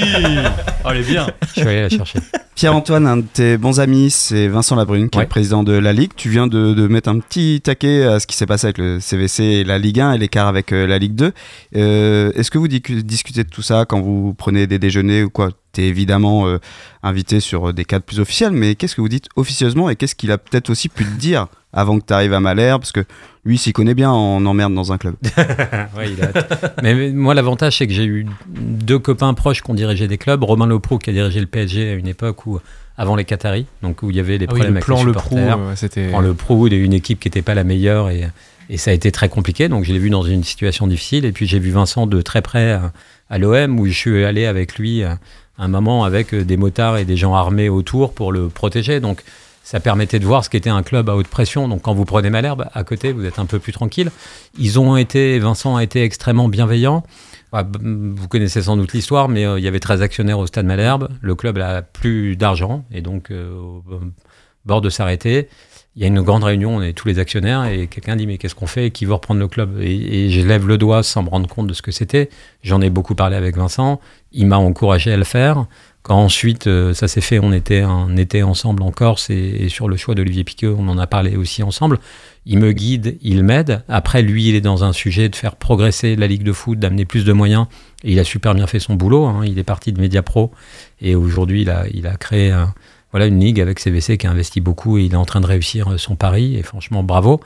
[0.84, 2.20] Allez, bien Je suis allé la chercher.
[2.54, 5.24] Pierre-Antoine, un de tes bons amis, c'est Vincent Labrune, qui est Ouais.
[5.24, 6.12] le président de la Ligue.
[6.16, 9.00] Tu viens de, de mettre un petit taquet à ce qui s'est passé avec le
[9.00, 11.32] CVC et la Ligue 1 et l'écart avec euh, la Ligue 2.
[11.74, 15.50] Euh, Est-ce que vous discutez de tout ça quand vous prenez des déjeuners ou quoi?
[15.82, 16.58] Évidemment euh,
[17.02, 20.30] invité sur des cadres plus officiels, mais qu'est-ce que vous dites officieusement et qu'est-ce qu'il
[20.32, 22.80] a peut-être aussi pu te dire avant que tu arrives à Malherbe?
[22.82, 23.04] Parce que
[23.44, 25.14] lui, s'il connaît bien, on emmerde dans un club.
[25.96, 26.74] Ouais, il a hâte.
[26.82, 30.18] mais, mais moi, l'avantage, c'est que j'ai eu deux copains proches qui ont dirigé des
[30.18, 30.42] clubs.
[30.42, 32.58] Romain Leproux, qui a dirigé le PSG à une époque où,
[32.98, 34.96] avant les Qataris, donc où il y avait des Ah oui, problèmes le avec plan,
[34.98, 35.58] les le supporters.
[35.58, 36.08] euh, c'était.
[36.08, 38.28] Prend le pro, il a eu une équipe qui n'était pas la meilleure et,
[38.68, 39.68] et ça a été très compliqué.
[39.68, 41.24] Donc je l'ai vu dans une situation difficile.
[41.24, 42.92] Et puis j'ai vu Vincent de très près à,
[43.30, 45.18] à l'OM où je suis allé avec lui à
[45.58, 49.00] un moment avec euh, des motards et des gens armés autour pour le protéger.
[49.00, 49.22] Donc
[49.62, 51.66] ça permettait de voir ce qu'était un club à haute pression.
[51.68, 54.10] Donc quand vous prenez Malherbe, à côté, vous êtes un peu plus tranquille.
[54.58, 57.02] Ils ont été, Vincent a été extrêmement bienveillant.
[57.52, 60.66] B- Vous connaissez sans doute l'histoire, mais euh, il y avait 13 actionnaires au stade
[60.66, 61.08] Malherbe.
[61.20, 63.82] Le club n'a plus d'argent et donc euh, au
[64.66, 65.48] bord de s'arrêter.
[65.94, 68.36] Il y a une grande réunion, on est tous les actionnaires et quelqu'un dit mais
[68.36, 68.90] qu'est-ce qu'on fait?
[68.90, 69.78] Qui veut reprendre le club?
[69.80, 72.28] Et, et je lève le doigt sans me rendre compte de ce que c'était.
[72.62, 73.98] J'en ai beaucoup parlé avec Vincent.
[74.36, 75.66] Il m'a encouragé à le faire.
[76.02, 79.88] Quand ensuite euh, ça s'est fait, on était un été ensemble en Corse et, sur
[79.88, 81.98] le choix d'Olivier Piqueux, on en a parlé aussi ensemble.
[82.44, 83.82] Il me guide, il m'aide.
[83.88, 87.06] Après, lui, il est dans un sujet de faire progresser la Ligue de foot, d'amener
[87.06, 87.66] plus de moyens.
[88.04, 89.24] Il a super bien fait son boulot.
[89.24, 89.40] hein.
[89.44, 90.52] Il est parti de Mediapro
[91.00, 92.72] et aujourd'hui, il a, il a créé un-
[93.10, 95.46] voilà, une ligue avec CVC qui a investi beaucoup et il est en train de
[95.46, 96.56] réussir euh, son pari.
[96.56, 97.40] Et franchement, bravo.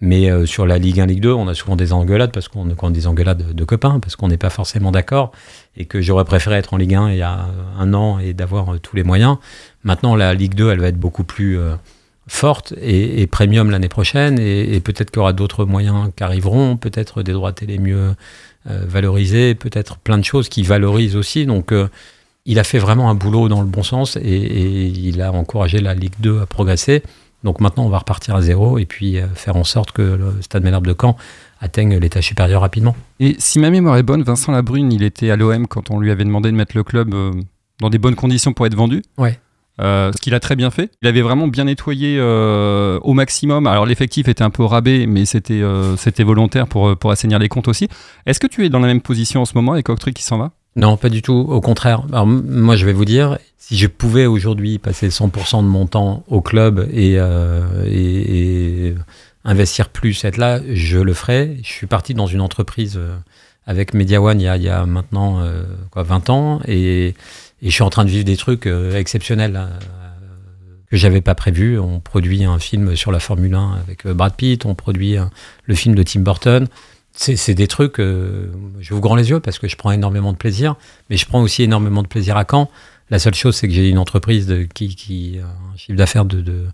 [0.00, 2.68] Mais euh, sur la Ligue 1, Ligue 2, on a souvent des engueulades parce qu'on
[2.74, 5.32] quand des engueulades de copains parce qu'on n'est pas forcément d'accord
[5.76, 7.46] et que j'aurais préféré être en Ligue 1 il y a
[7.78, 9.38] un an et d'avoir euh, tous les moyens.
[9.84, 11.74] Maintenant, la Ligue 2, elle va être beaucoup plus euh,
[12.28, 17.22] forte et, premium l'année prochaine et, peut-être qu'il y aura d'autres moyens qui arriveront, peut-être
[17.22, 18.14] des droits télé mieux
[18.68, 21.46] euh, valorisés, peut-être plein de choses qui valorisent aussi.
[21.46, 21.72] Donc,
[22.44, 25.78] il a fait vraiment un boulot dans le bon sens et, et il a encouragé
[25.78, 27.02] la Ligue 2 à progresser.
[27.46, 30.42] Donc maintenant, on va repartir à zéro et puis euh, faire en sorte que le
[30.42, 31.16] Stade Malherbe de Caen
[31.60, 32.96] atteigne l'état supérieur rapidement.
[33.20, 36.10] Et si ma mémoire est bonne, Vincent Labrune, il était à l'OM quand on lui
[36.10, 37.30] avait demandé de mettre le club euh,
[37.80, 39.02] dans des bonnes conditions pour être vendu.
[39.16, 39.38] Ouais.
[39.80, 40.90] Euh, ce qu'il a très bien fait.
[41.02, 43.66] Il avait vraiment bien nettoyé euh, au maximum.
[43.66, 47.48] Alors l'effectif était un peu rabais, mais c'était euh, c'était volontaire pour, pour assainir les
[47.48, 47.88] comptes aussi.
[48.24, 50.38] Est-ce que tu es dans la même position en ce moment avec Octruy qui s'en
[50.38, 50.52] va?
[50.76, 51.32] Non, pas du tout.
[51.48, 52.02] Au contraire.
[52.12, 56.22] Alors, moi, je vais vous dire, si je pouvais aujourd'hui passer 100% de mon temps
[56.28, 58.94] au club et, euh, et-
[59.44, 61.56] investir plus, être là, je le ferais.
[61.62, 63.16] Je suis parti dans une entreprise euh,
[63.64, 65.62] avec Media One il y a, maintenant euh,
[65.92, 67.14] quoi, 20 ans et, et
[67.62, 69.68] je suis en train de vivre des trucs exceptionnels euh,
[70.90, 71.78] que j'avais pas prévu.
[71.78, 75.16] On produit un film sur la Formule 1 avec Brad Pitt, on produit
[75.64, 76.66] le film de Tim Burton.
[77.16, 78.50] C'est des trucs, euh,
[78.80, 80.76] je vous grand les yeux parce que je prends énormément de plaisir,
[81.10, 82.70] mais je prends aussi énormément de plaisir à Caen.
[83.10, 86.66] La seule chose, c'est que j'ai une entreprise qui, a un chiffre d'affaires de,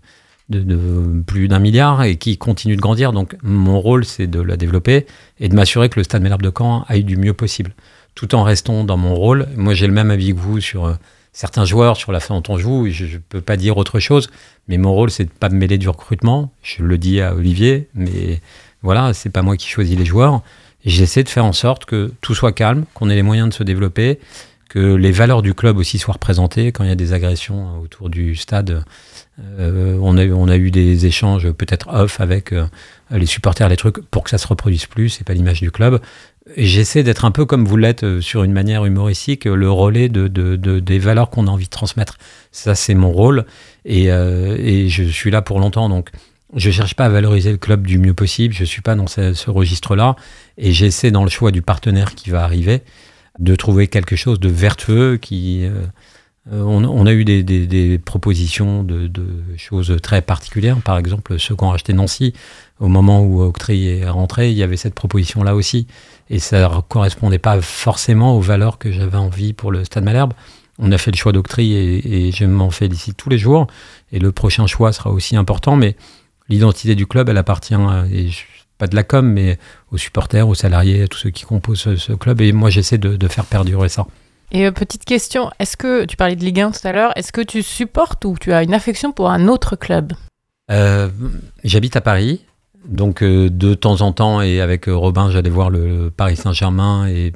[1.25, 3.13] plus d'un milliard et qui continue de grandir.
[3.13, 5.05] Donc, mon rôle, c'est de la développer
[5.39, 7.71] et de m'assurer que le Stade Malherbe de Caen aille du mieux possible,
[8.15, 9.47] tout en restant dans mon rôle.
[9.55, 10.93] Moi, j'ai le même avis que vous sur euh,
[11.33, 12.87] certains joueurs, sur la façon dont on joue.
[12.89, 14.29] Je ne peux pas dire autre chose,
[14.67, 16.51] mais mon rôle, c'est de pas me mêler du recrutement.
[16.63, 18.41] Je le dis à Olivier, mais
[18.83, 20.41] voilà, c'est pas moi qui choisis les joueurs.
[20.85, 23.63] J'essaie de faire en sorte que tout soit calme, qu'on ait les moyens de se
[23.63, 24.19] développer,
[24.69, 26.71] que les valeurs du club aussi soient représentées.
[26.71, 28.83] Quand il y a des agressions euh, autour du stade,
[29.59, 32.65] euh, on, a, eu- des échanges peut-être off avec euh,
[33.11, 35.09] les supporters, les trucs, pour que ça se reproduise plus.
[35.09, 36.01] C'est pas l'image du club.
[36.57, 40.27] J'essaie d'être un peu comme vous l'êtes euh, sur une manière humoristique, le relais de,
[40.27, 42.17] de- de- des valeurs qu'on a envie de transmettre.
[42.51, 43.45] Ça, c'est mon rôle.
[43.85, 45.87] Et, et je suis là pour longtemps.
[45.89, 46.09] Donc,
[46.55, 48.53] je cherche pas à valoriser le club du mieux possible.
[48.53, 50.15] Je suis pas dans ce, ce registre-là.
[50.57, 52.81] Et j'essaie, dans le choix du partenaire qui va arriver,
[53.39, 55.65] de trouver quelque chose de vertueux qui.
[55.65, 55.71] euh,
[56.51, 59.25] euh, on, on a eu des, des- des propositions de, de
[59.57, 60.77] choses très particulières.
[60.81, 62.33] Par exemple, ceux qui ont acheté Nancy,
[62.81, 65.87] au moment où Octree est rentré, il y avait cette proposition-là aussi.
[66.29, 70.33] Et ça ne correspondait pas forcément aux valeurs que j'avais envie pour le Stade Malherbe.
[70.79, 73.67] On a fait le choix d'Octree et, et je m'en félicite tous les jours.
[74.11, 75.77] Et le prochain choix sera aussi important.
[75.77, 75.95] Mais
[76.49, 78.43] l'identité du club, elle appartient, à- et je-
[78.77, 79.57] pas de la com, mais
[79.91, 82.41] aux supporters, aux salariés, à tous ceux qui composent ce, ce club.
[82.41, 84.05] Et moi, j'essaie de, de faire perdurer ça.
[84.51, 87.31] Et euh, petite question, est-ce que tu parlais de Ligue 1 tout à l'heure, est-ce
[87.31, 90.13] que tu supportes ou tu as une affection pour un autre club?
[90.71, 91.09] Euh,
[91.63, 92.41] J'habite à Paris,
[92.87, 97.07] donc euh, de temps en temps, et avec euh, Robin, j'allais voir le Paris Saint-Germain,
[97.07, 97.31] et,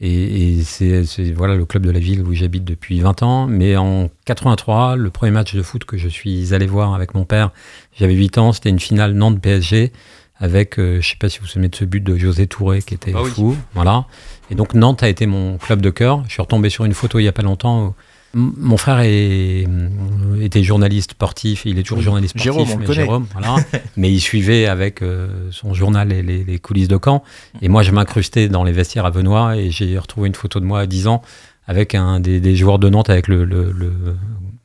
[0.00, 3.46] et, et c'est voilà le club de la ville où j'habite depuis 20 ans.
[3.46, 7.24] Mais en 83, le premier match de foot que je suis allé voir avec mon
[7.24, 7.50] père,
[7.98, 9.92] j'avais 8 ans, c'était une finale Nantes-PSG,
[10.40, 12.80] avec, euh, je sais pas si vous vous souvenez de ce but de José Touré
[12.80, 13.30] qui était Ah oui.
[13.30, 13.56] fou.
[13.74, 14.06] Voilà.
[14.50, 16.22] Et donc Nantes a été mon club de cœur.
[16.28, 17.94] Je suis retombé sur une photo il y a pas longtemps.
[18.34, 22.84] Mon frère est, euh, était journaliste sportif, il est toujours journaliste sportif, Jérôme, on mais
[22.84, 22.94] connaît.
[22.96, 23.56] Jérôme, voilà.
[23.96, 27.22] mais il suivait avec euh, son journal les, les- les coulisses de Caen.
[27.62, 30.66] Et moi, je m'incrustais dans les vestiaires à Benoît et j'ai retrouvé une photo de
[30.66, 31.22] moi à 10 ans
[31.66, 33.92] avec un des, des joueurs de Nantes, avec le, le- le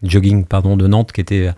[0.03, 1.51] jogging pardon, de Nantes qui était euh,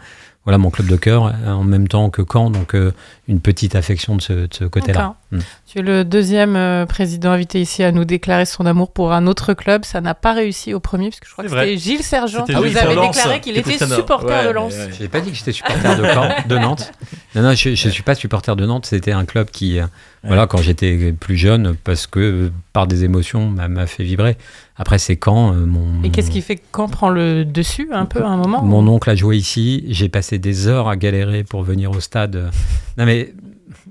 [0.46, 2.52] voilà, mon club de cœur euh, en même temps que Caen.
[2.52, 2.94] Donc euh,
[3.28, 5.16] une petite affection de ce, de ce côté-là.
[5.32, 5.40] Mm.
[5.66, 9.26] Tu es le deuxième euh, président invité ici à nous déclarer son amour pour un
[9.26, 9.86] autre club.
[9.86, 12.54] Ça n'a pas réussi au premier, parce que je crois que c'était Gilles Sergent qui
[12.54, 14.74] Gilles vous avait déclaré qu'il qui était supporter ouais, de Lens.
[14.74, 14.92] ouais, ouais.
[14.96, 16.92] Je n'ai pas dit que j'étais supporter de, Caen, de Nantes.
[17.34, 18.86] Non, non, je ne suis pas supporter de Nantes.
[18.86, 19.88] C'était un club qui, euh,
[20.28, 24.38] voilà, quand j'étais plus jeune, parce que euh, par des émotions, m'a m'a fait vibrer.
[24.78, 26.04] Après, c'est quand mon.
[26.04, 28.88] Et qu'est-ce qui fait que quand prend le dessus un peu à un moment Mon
[28.88, 29.86] oncle a joué ici.
[29.90, 32.50] J'ai passé des heures à galérer pour venir au stade.
[32.98, 33.34] Non, mais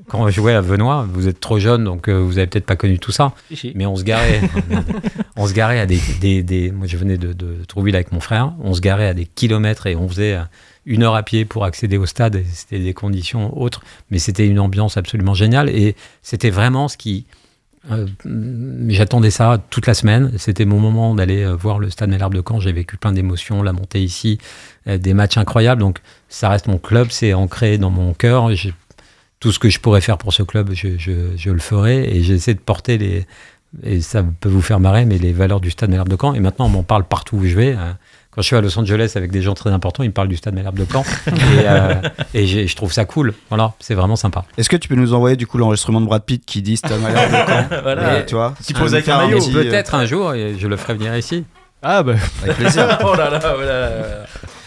[0.08, 2.76] quand on jouait à Venoy, vous êtes trop jeune, donc euh, vous avez peut-être pas
[2.76, 3.32] connu tout ça.
[3.74, 4.42] Mais on se garait,
[5.36, 8.20] on se garait à des, des, des- moi je venais de, de Trouville avec mon
[8.20, 10.42] frère, on se garait à des kilomètres et on faisait euh,
[10.86, 12.42] une heure à pied pour accéder au stade.
[12.52, 17.26] C'était des conditions autres, mais c'était une ambiance absolument géniale et c'était vraiment ce qui,
[17.90, 18.06] euh,
[18.88, 20.32] j'attendais ça toute la semaine.
[20.38, 22.60] C'était mon moment d'aller euh, voir le stade Malherbe de Caen.
[22.60, 24.38] J'ai vécu plein d'émotions, la montée ici,
[24.86, 25.80] euh, des matchs incroyables.
[25.80, 28.50] Donc ça reste mon club, c'est ancré dans mon cœur.
[29.40, 32.60] Tout ce que je pourrais faire pour ce club, je, le ferai et j'essaie de
[32.60, 33.26] porter les
[33.82, 36.34] et ça peut vous faire marrer, mais les valeurs du stade Malherbe de Caen.
[36.34, 37.76] Et maintenant, on m'en parle partout où je vais.
[38.34, 40.36] Quand je suis à Los Angeles avec des gens très importants, ils me parlent du
[40.36, 41.04] stade Malherbe de Caen.
[41.26, 41.30] et
[41.66, 41.94] euh,
[42.34, 43.32] et je trouve ça cool.
[43.48, 44.44] Voilà, c'est vraiment sympa.
[44.58, 47.00] Est-ce que tu peux nous envoyer du coup l'enregistrement de Brad Pitt qui dit Stade
[47.00, 48.18] Malherbe de Caen Voilà.
[48.20, 49.38] Et, Tu vois Qui pose avec un maillot.
[49.38, 51.44] petit, euh, Peut-être un jour, et je le ferai venir ici.
[51.82, 52.98] Ah bah, Avec plaisir.
[53.04, 53.90] oh là là, oh là là.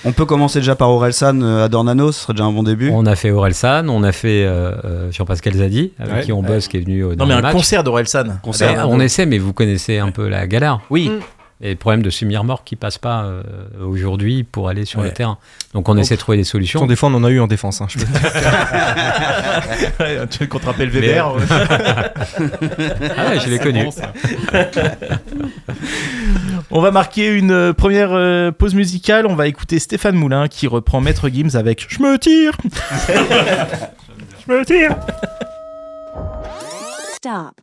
[0.06, 2.92] On peut commencer déjà par Orelsan euh, à Dornano, ce serait déjà un bon début.
[2.94, 6.22] On a fait Orelsan, on a fait euh, Jean-Pascal Zadi, avec Ouais.
[6.22, 7.54] qui on bosse, qui est venu au Non mais un match.
[7.54, 8.38] concert d'Orelsan.
[8.44, 8.76] Concert.
[8.76, 10.80] Ben, on essaie, mais vous connaissez un peu la galère.
[10.92, 11.10] Oui.
[11.10, 11.20] Mm.
[11.60, 13.42] Et le problème de Sumir Mort qui passe pas euh,
[13.84, 15.08] aujourd'hui pour aller sur Ouais.
[15.08, 15.40] le terrain.
[15.74, 16.86] Donc on essaie de trouver des solutions.
[16.86, 17.82] des fois on en a eu en défense.
[17.82, 18.22] hein, je peux te dire.
[20.00, 21.34] Ouais, tu contre appel Weber.
[21.34, 21.42] ouais.
[23.18, 23.88] Ah ouais, je l'ai connu.
[26.70, 29.26] On va marquer une euh, première euh, pause musicale.
[29.26, 32.52] On va écouter Stéphane Moulin qui reprend Maître Gims avec Je me tire.
[34.48, 34.96] Je me tire.
[37.16, 37.62] Stop.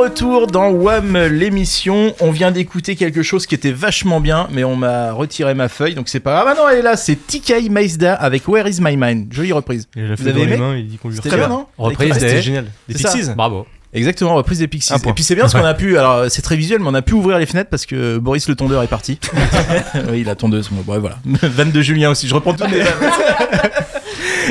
[0.00, 4.76] Retour dans WAM l'émission, on vient d'écouter quelque chose qui était vachement bien, mais on
[4.76, 6.48] m'a retiré ma feuille, donc c'est pas grave.
[6.56, 9.32] Ah non, elle est là, c'est TK Maizda avec Where is my mind.
[9.32, 9.88] Jolie reprise.
[9.96, 11.48] Il a Vous fait avez dans les aimé mains, il dit qu'on lui C'était retire.
[11.48, 12.66] bien, non Reprise Ah, des- C'était génial.
[12.88, 12.94] Des.
[12.94, 13.66] Pixies Bravo.
[13.92, 14.92] Exactement, reprise des Pixies.
[14.94, 17.02] Et puis c'est bien parce qu'on a pu, alors c'est très visuel, mais on a
[17.02, 19.18] pu ouvrir les fenêtres parce que Boris le tondeur est parti.
[20.10, 21.16] oui, la tondeuse, bon, bref, voilà.
[21.42, 22.92] Vanne de Julien aussi, je reprends toutes les vannes.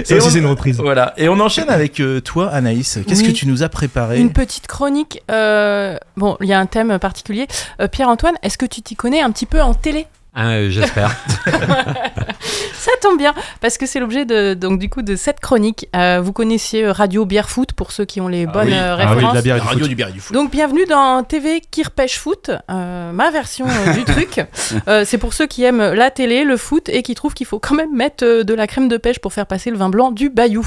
[0.06, 0.78] Ça aussi, on- c'est une reprise.
[0.80, 3.00] Voilà, et on enchaîne avec euh, toi, Anaïs.
[3.08, 3.28] Qu'est-ce Oui.
[3.34, 5.22] que tu nous as préparé Une petite chronique.
[5.32, 7.48] euh, bon, il y a un thème particulier.
[7.82, 10.06] Euh, Pierre-Antoine, est-ce que tu t'y connais un petit peu en télé?
[10.36, 11.16] Hein, euh, J'espère.
[12.74, 15.90] Ça tombe bien, parce que c'est l'objet de, donc, du coup, de cette chronique.
[15.96, 18.74] Euh, vous connaissiez euh, Radio Bière Foot, pour ceux qui ont les bonnes oui.
[18.74, 19.36] Ah oui, de références.
[19.36, 19.90] la bière et La du radio foot.
[19.90, 20.34] du bière et du foot.
[20.34, 24.42] Donc bienvenue dans TV Kirpèche Foot, euh, ma version euh, du truc.
[24.88, 27.58] Euh, c'est pour ceux qui aiment la télé, le foot et qui trouvent qu'il faut
[27.60, 30.12] quand même mettre euh, de la crème de pêche pour faire passer le vin blanc
[30.12, 30.66] du Bayou.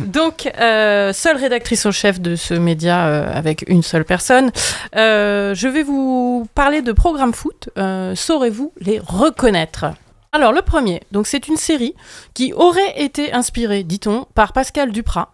[0.00, 4.50] Donc euh, seule rédactrice en chef de ce média euh, avec une seule personne,
[4.96, 7.68] euh, je vais vous parler de programmes foot.
[7.76, 9.86] Euh, Saurez-vous les reconnaître
[10.32, 11.94] alors le premier, donc c'est une série
[12.34, 15.30] qui aurait été inspirée, dit-on, par Pascal Duprat,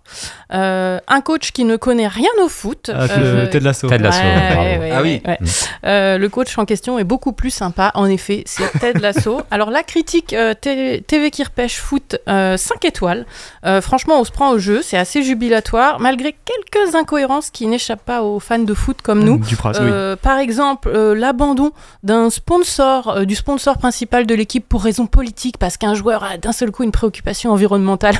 [0.52, 2.90] euh, un coach qui ne connaît rien au foot.
[2.94, 3.88] Ah, euh, Ted Lasso.
[3.88, 4.60] Ted Lasso, Ouais, bravo.
[4.62, 5.20] ouais, ouais, Ah oui.
[5.26, 5.38] ouais.
[5.40, 5.44] Mm.
[5.86, 9.42] Euh, le coach en question est beaucoup plus sympa, en effet, c'est Ted Lasso.
[9.50, 13.26] Alors la critique euh, TV Kirpèche Foot, euh, 5 étoiles.
[13.66, 18.04] Euh, franchement, on se prend au jeu, c'est assez jubilatoire, malgré quelques incohérences qui n'échappent
[18.04, 19.38] pas aux fans de foot comme nous.
[19.38, 19.90] Du Pras, oui.
[20.22, 21.72] Par exemple, euh, l'abandon
[22.04, 26.36] d'un sponsor, euh, du sponsor principal de l'équipe pour raison politique, parce qu'un joueur a
[26.38, 28.14] d'un seul coup une préoccupation environnementale.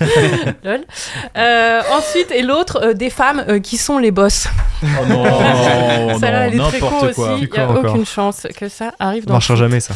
[0.64, 0.80] Lol.
[1.36, 4.46] Euh, ensuite, et l'autre, euh, des femmes euh, qui sont les boss.
[4.82, 5.24] Oh non,
[6.20, 7.20] Celle-là, elle est non, très con aussi.
[7.42, 9.64] Il n'y a Encore, aucune chance que ça arrive Ça dans le marchera foot.
[9.64, 9.94] jamais, ça.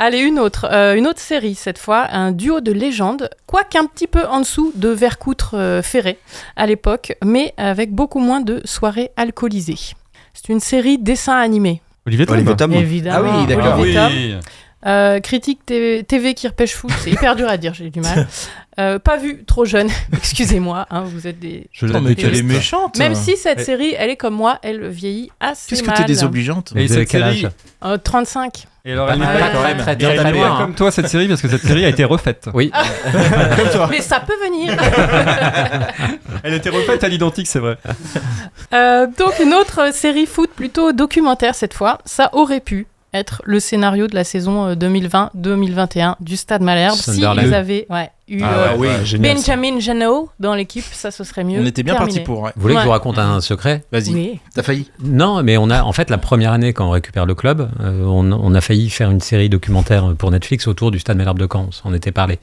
[0.00, 3.84] Allez, une autre, euh, une autre série cette fois, un duo de légendes, quoique un
[3.86, 6.18] petit peu en dessous de Vercoutre euh, Ferré
[6.54, 9.96] à l'époque, mais avec beaucoup moins de soirées alcoolisées.
[10.34, 11.82] C'est une série dessin animé.
[12.06, 12.36] Olivier Tom.
[12.36, 12.72] Olivier Tom.
[12.74, 13.28] Évidemment.
[13.34, 13.80] Ah oui, d'accord.
[13.80, 14.40] Olivier Tom.
[14.86, 18.26] Euh, critique TV, TV qui repêche foot, c'est hyper dur à dire, j'ai du mal.
[18.80, 21.66] Euh, pas vu, trop jeune, excusez-moi, hein, vous êtes des...
[21.72, 22.96] Je Non, mais qu'elle est méchante.
[22.96, 23.64] Même si cette Ouais.
[23.64, 25.96] série, elle est comme moi, elle vieillit assez Qu'est-ce que mal.
[25.96, 27.46] t'es désobligeante Et cette quel série.
[27.46, 27.50] âge?
[27.84, 28.66] Euh, 35.
[28.84, 29.78] Et alors, elle n'est pas quand très, même.
[29.78, 30.58] très, Bien très, très très loin, hein.
[30.60, 32.48] comme toi cette série parce que cette série a été refaite.
[32.54, 32.70] Oui.
[33.90, 34.76] Mais ça peut venir.
[36.44, 37.78] Elle a été refaite à l'identique, c'est vrai.
[38.72, 43.58] Euh, donc une autre série foot plutôt documentaire cette fois, ça aurait pu être le
[43.60, 48.72] scénario de la saison euh, 2020-2021 du Stade Malherbe si ils avaient ouais, eu Ah
[48.72, 49.18] euh, ouais.
[49.18, 51.60] Benjamin Janot dans l'équipe, ça ce serait mieux.
[51.60, 52.40] On était bien parti pour.
[52.42, 52.50] ouais.
[52.56, 54.40] Vous voulez que je vous raconte un secret Vas-y, Oui.
[54.54, 54.90] t'as failli.
[55.02, 58.02] Non, mais on a en fait la première année quand on récupère le club, euh,
[58.04, 61.48] on, on a failli faire une série documentaire pour Netflix autour du Stade Malherbe de
[61.50, 61.66] Caen.
[61.68, 62.38] On s'en était parlé.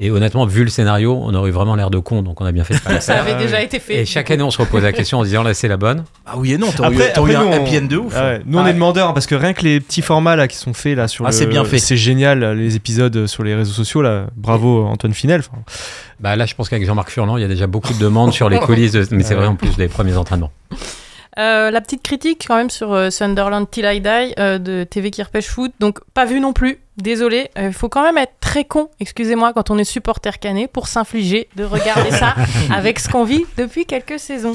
[0.00, 2.50] Et honnêtement, vu le scénario, on aurait eu vraiment l'air de con, donc on a
[2.50, 3.98] bien fait de pas le Ça avait déjà été fait.
[4.00, 6.02] Et chaque année, on se repose la question en se disant là, c'est la bonne.
[6.26, 8.12] Ah oui et non, t'as eu, Après, eu un on- happy end de ouf.
[8.16, 8.74] Ah ouais, Nous, on Ah est ouais.
[8.74, 11.28] demandeurs parce que rien que les petits formats là qui sont faits là sur Ah,
[11.28, 11.78] le- c'est bien fait.
[11.78, 14.26] C'est génial, les épisodes sur les réseaux sociaux là.
[14.36, 15.40] Bravo Antoine Finel.
[15.40, 15.62] Enfin,
[16.18, 18.48] Bah là, je pense qu'avec Jean-Marc Furlan, il y a déjà beaucoup de demandes sur
[18.48, 20.50] les coulisses, de- mais c'est vrai en plus des premiers entraînements.
[21.38, 25.10] Euh, la petite critique quand même sur euh, Sunderland Till I Die euh, de TV
[25.10, 26.78] Kirpèche Foot, donc pas vu non plus.
[26.96, 30.86] Désolé, il faut quand même être très con, excusez-moi, quand on est supporter canet pour
[30.86, 32.34] s'infliger de regarder ça
[32.72, 34.54] avec ce qu'on vit depuis quelques saisons.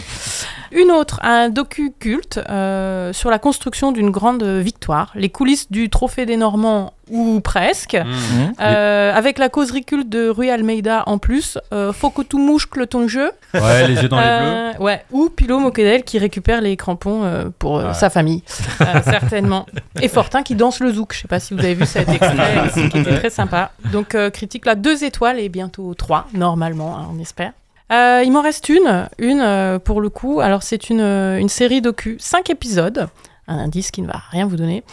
[0.71, 5.89] Une autre, un docu culte euh, sur la construction d'une grande victoire, les coulisses du
[5.89, 8.54] trophée des Normands ou presque, Mhm.
[8.62, 12.67] euh, avec la causerie culte de Rui Almeida en plus, euh, faut que tu mouches
[12.89, 14.30] ton jeu, Ouais, les yeux dans les bleus.
[14.30, 18.43] euh, ouais, ou Pilo Mokedel qui récupère les crampons euh, pour euh, sa famille,
[18.82, 19.65] euh, certainement.
[20.04, 21.13] Et Fortin qui danse le zouk.
[21.15, 22.29] Je sais pas si vous avez vu cet extrait, ici,
[22.74, 23.72] qui était très sympa.
[23.92, 27.54] Donc euh, critique là, deux étoiles et bientôt trois, normalement, hein, on espère.
[27.92, 30.39] Euh, il m'en reste une, une euh, pour le coup.
[30.42, 33.10] Alors c'est une, une série docu, cinq épisodes.
[33.48, 34.84] Un indice qui ne va rien vous donner.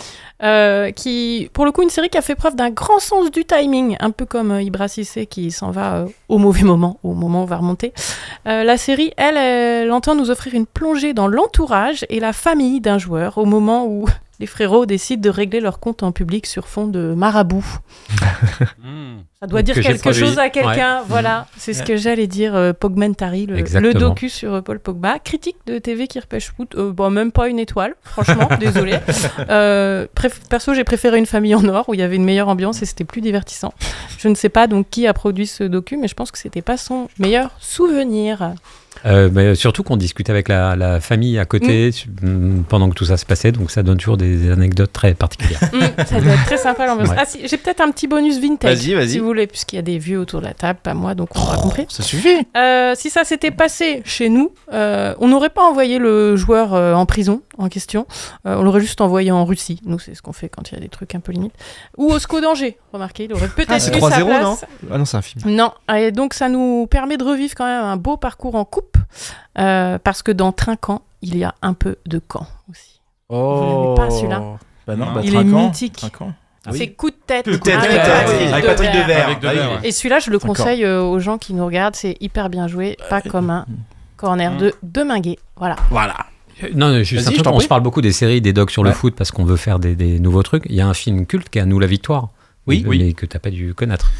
[0.94, 3.98] Qui, pour le coup, une série qui a fait preuve d'un grand sens du timing,
[4.00, 7.46] un peu comme Ibra Cissé qui s'en va au mauvais moment, au moment où on
[7.46, 7.92] va remonter.
[8.46, 12.96] La série, elle, elle entend nous offrir une plongée dans l'entourage et la famille d'un
[12.96, 14.06] joueur au moment où
[14.38, 17.64] les frérots décident de régler leur compte en public sur fond de marabout.
[18.82, 19.18] Hmm.
[19.40, 20.98] Ça doit dire Que quelque chose à quelqu'un.
[21.00, 21.04] Ouais.
[21.08, 22.54] Voilà, c'est ce que j'allais dire.
[22.54, 25.18] euh, Pogmentary, le, le docu sur euh, Paul Pogba.
[25.18, 26.74] Critique de TV qui repêche foot.
[26.76, 28.98] Euh, bon, même pas une étoile, franchement, désolé.
[29.50, 30.06] Euh,
[30.48, 32.86] perso, j'ai préféré une famille en or où il y avait une meilleure ambiance et
[32.86, 33.72] c'était plus divertissant.
[34.18, 36.62] Je ne sais pas donc qui a produit ce docu, mais je pense que c'était
[36.62, 38.54] pas son meilleur souvenir.
[39.04, 42.94] Euh, mais surtout qu'on discute avec la, la famille à côté su- mm, pendant que
[42.94, 45.60] tout ça se passait, donc ça donne toujours des, anecdotes très particulières.
[45.72, 47.10] Mm, ça doit être très sympa l'ambiance.
[47.10, 47.16] Ouais.
[47.18, 48.78] Ah, si, j'ai peut-être un petit bonus vintage.
[48.78, 49.08] Vas-y, vas-y.
[49.10, 51.28] Si vous voulez, puisqu'il y a des vieux autour de la table, pas moi, donc
[51.36, 51.86] on aura compris.
[51.88, 52.46] Ça suffit.
[52.56, 56.94] Euh, si ça s'était passé chez nous, euh, on n'aurait pas envoyé le joueur euh,
[56.94, 58.06] en prison en question.
[58.46, 59.80] Euh, on l'aurait juste envoyé en Russie.
[59.86, 61.54] Nous, c'est ce qu'on fait quand il y a des trucs un peu limites.
[61.96, 62.76] Ou au SCO d'Angers.
[62.92, 64.42] Remarquez, il aurait peut-être Ah, c'est eu sa 3-0, place.
[64.42, 64.56] non?
[64.92, 65.42] Ah non, c'est un film.
[65.54, 68.85] Non, et donc ça nous permet de revivre quand même un beau parcours en coupe,
[69.58, 73.00] euh, parce que dans Trinquant, il y a un peu de camp aussi.
[73.28, 73.94] Oh.
[73.96, 75.96] pas, celui-là Bah non, bah, Il est mythique.
[75.96, 76.32] Trinquant.
[76.64, 76.78] Ah oui.
[76.78, 77.44] C'est coup de tête.
[77.44, 79.28] Coup de tête, avec coup de tête, Patrick avec Patrick Devers.
[79.42, 79.88] Ah oui.
[79.88, 82.96] Et celui-là, je le conseille euh, aux gens qui nous regardent, c'est hyper bien joué,
[83.08, 83.66] pas comme un
[84.16, 85.38] corner de Deminguet.
[85.56, 85.76] Voilà.
[85.90, 86.16] Voilà.
[86.64, 88.82] Euh, Non, non, juste un truc, on se parle beaucoup des séries, des docs sur
[88.82, 90.64] le foot parce qu'on veut faire des, des nouveaux trucs.
[90.68, 92.30] Il y a un film culte qui est à nous la victoire.
[92.66, 92.84] Oui.
[92.86, 94.10] mais, mais que t'as pas dû connaître.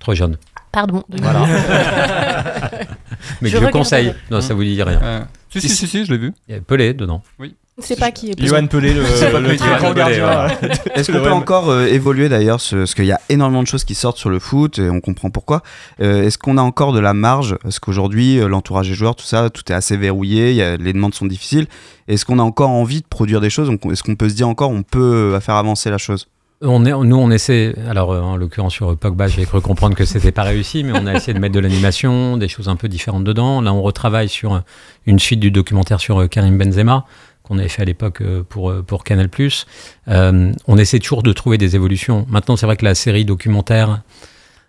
[0.00, 0.36] Trop jeune.
[0.74, 1.02] Pardon.
[1.08, 1.46] de- Voilà.
[3.40, 4.14] Mais Je je conseille.
[4.30, 5.00] Non, ça vous dit rien.
[5.02, 6.32] Euh, si, si, si, si, je l'ai vu.
[6.48, 7.22] Il y a Pelé dedans.
[7.40, 8.40] Je sais pas qui est.
[8.46, 10.46] Johan Pelé, le, pas le Pelé, grand Pelé, gardien.
[10.94, 13.66] Est-ce Le qu'on peut encore euh, évoluer d'ailleurs ce- Parce qu'il y a énormément de
[13.66, 15.62] choses qui sortent sur le foot et on comprend pourquoi.
[16.00, 17.56] Euh, Est-ce qu'on a encore de la marge?
[17.64, 20.76] Parce qu'aujourd'hui, euh, l'entourage des joueurs, tout ça, tout est assez verrouillé, il y a-
[20.76, 21.66] les demandes sont difficiles.
[22.06, 23.68] Est-ce qu'on a encore envie de produire des choses?
[23.90, 26.28] Est-ce qu'on peut se dire encore on peut faire avancer la chose?
[26.66, 27.74] On nous, on essaie.
[27.88, 31.06] Alors, euh, en l'occurrence, sur Pogba, j'ai cru comprendre que c'était pas réussi, mais on
[31.06, 33.60] a essayé de mettre de l'animation, des choses un peu différentes dedans.
[33.60, 34.62] Là, on retravaille sur
[35.04, 37.04] une suite du documentaire sur euh, Karim Benzema
[37.42, 39.28] qu'on avait fait à l'époque euh, pour, Canal+.
[40.08, 42.24] On essaie toujours de trouver des évolutions.
[42.30, 44.00] Maintenant, c'est vrai que la série documentaire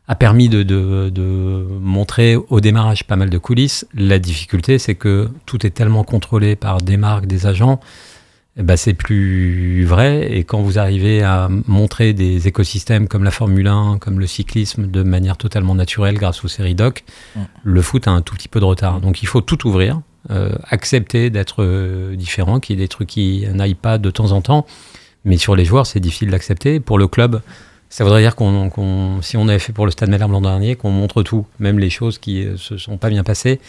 [0.08, 3.88] a permis de, montrer au démarrage pas mal de coulisses.
[3.94, 7.80] La difficulté, c'est que tout est tellement contrôlé par des marques, des agents,
[8.58, 10.32] ben, c'est plus vrai.
[10.32, 14.88] Et quand vous arrivez à montrer des écosystèmes comme la Formule 1, comme le cyclisme,
[14.88, 17.04] de manière totalement naturelle grâce aux séries doc,
[17.36, 17.40] Mm.
[17.64, 19.02] le foot a un tout petit peu de retard.
[19.02, 23.10] Donc il faut tout ouvrir, euh, accepter d'être euh, différent, qu'il y ait des trucs
[23.10, 24.66] qui n'aillent pas de temps en temps.
[25.26, 26.80] Mais sur les joueurs, c'est difficile d'accepter.
[26.80, 27.42] Pour le club,
[27.90, 30.76] ça voudrait dire qu'on, qu'on- si on avait fait pour le Stade Malherbe l'an dernier,
[30.76, 33.60] qu'on montre tout, même les choses qui euh, se sont pas bien passées.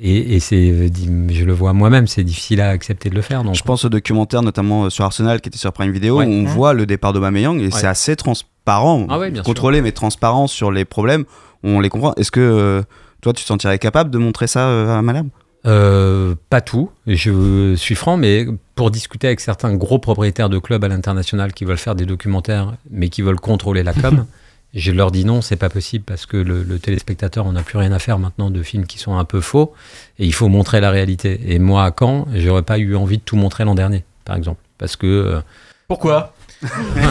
[0.00, 0.88] Et, et c'est, euh,
[1.30, 3.42] je le vois moi-même, c'est difficile à accepter de le faire.
[3.44, 6.26] Donc, Je pense au documentaire notamment euh, sur Arsenal qui était sur Prime Video Ouais.
[6.26, 9.46] où on voit le départ d'Aubameyang et c'est assez transparent, Ah ouais, bien sûr.
[9.52, 11.24] contrôlé mais transparent sur les problèmes.
[11.62, 12.14] On les comprend.
[12.14, 12.82] Est-ce que euh,
[13.20, 15.28] toi tu te sentirais capable de montrer ça à Malherbe?
[15.66, 20.82] Euh, pas tout, je suis franc, mais pour discuter avec certains gros propriétaires de clubs
[20.82, 24.24] à l'international qui veulent faire des documentaires, mais qui veulent contrôler la com,
[24.74, 27.78] je leur dis non, c'est pas possible parce que le, le téléspectateur, on n'a plus
[27.78, 29.72] rien à faire maintenant de films qui sont un peu faux,
[30.18, 31.40] et il faut montrer la réalité.
[31.46, 34.60] Et moi, à Caen, j'aurais pas eu envie de tout montrer l'an dernier, par exemple,
[34.78, 35.40] parce que euh,
[35.88, 36.34] Pourquoi?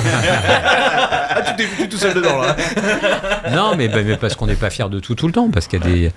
[0.01, 2.55] Ah, tu t'es foutu tout seul dedans là.
[3.51, 5.49] non, mais, bah, mais parce qu'on n'est pas fier de tout tout le temps.
[5.49, 6.11] Parce qu'il y a des.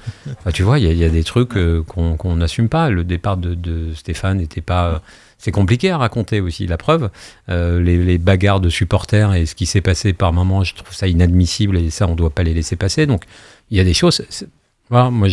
[0.53, 2.91] Tu vois, il y, a- il y a des trucs euh, qu'on qu'on n'assume pas.
[2.91, 4.87] Le départ de, de Stéphane n'était pas.
[4.87, 4.99] euh,
[5.45, 7.11] c'est compliqué à raconter aussi, la preuve.
[7.49, 10.95] Euh, les, les bagarres de supporters et ce qui s'est passé par moment, je trouve
[10.95, 13.07] ça inadmissible et ça, on ne doit pas les laisser passer.
[13.07, 13.25] Donc,
[13.73, 14.25] il y a des choses.
[14.31, 14.47] c'est-
[14.89, 15.27] Voilà, moi,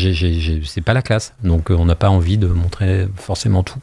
[0.66, 1.34] c'est pas la classe.
[1.43, 3.78] Donc, euh, on n'a pas envie de montrer forcément tout.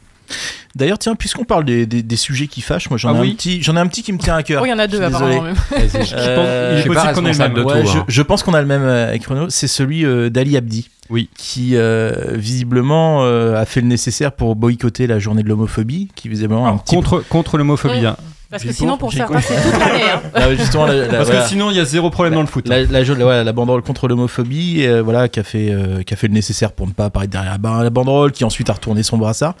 [0.75, 3.31] D'ailleurs, tiens, puisqu'on parle des, des- des sujets qui fâchent, moi j'en Ah ai, oui.
[3.31, 4.61] un petit- j'en ai un petit qui me tient à cœur.
[4.61, 5.43] Oh, il y en a deux apparemment.
[5.43, 5.55] même.
[5.71, 7.65] je pense- qu'on ait le responsable de même.
[7.67, 7.87] Ouais, tout.
[7.87, 9.49] je, je pense qu'on a le même euh, avec Renaud.
[9.49, 10.89] C'est celui d'Ali Abdi.
[11.09, 11.29] Oui.
[11.37, 16.29] Qui euh, visiblement euh, a fait le nécessaire pour boycotter la journée de l'homophobie, qui
[16.29, 18.05] visiblement a un Alors, petit contre, contre l'homophobie.
[18.05, 18.15] Hein.
[18.49, 19.41] Parce que sinon, pour- compris.
[19.41, 20.03] c'est toute l'année.
[20.13, 20.21] hein.
[20.33, 21.43] Ah, justement, la, la- Parce voilà.
[21.43, 22.65] que sinon, il y a zéro problème dans le foot.
[22.69, 26.13] La, la, la- ouais, la banderole contre l'homophobie, euh, voilà, qui a, fait, euh, qui
[26.13, 28.69] a fait le nécessaire pour ne pas apparaître derrière la, ba- la banderole, qui ensuite
[28.69, 29.55] a retourné son brassard.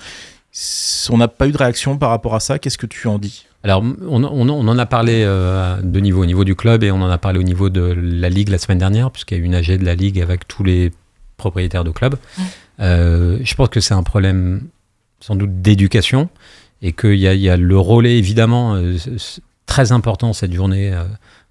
[1.09, 2.59] On n'a pas eu de réaction par rapport à ça.
[2.59, 3.45] Qu'est-ce que tu en dis?
[3.63, 7.09] Alors, on, on- on en a parlé euh, au niveau du club et on en
[7.09, 9.55] a parlé au niveau de la Ligue la semaine dernière, puisqu'il y a eu une
[9.55, 10.93] AG de la Ligue avec tous les
[11.37, 12.15] propriétaires de clubs.
[12.79, 14.63] Euh, je pense que c'est un problème
[15.19, 16.29] sans doute d'éducation
[16.81, 18.97] et qu'il y, a- il y a le relais évidemment euh,
[19.65, 21.03] très important cette journée euh,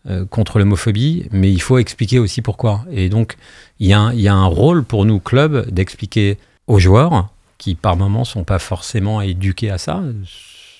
[0.08, 2.84] euh, contre l'homophobie, mais il faut expliquer aussi pourquoi.
[2.92, 3.36] Et donc,
[3.80, 7.28] il y, a un- il y a un rôle pour nous, clubs, d'expliquer aux joueurs
[7.58, 10.02] qui par moments sont pas forcément éduqués à ça,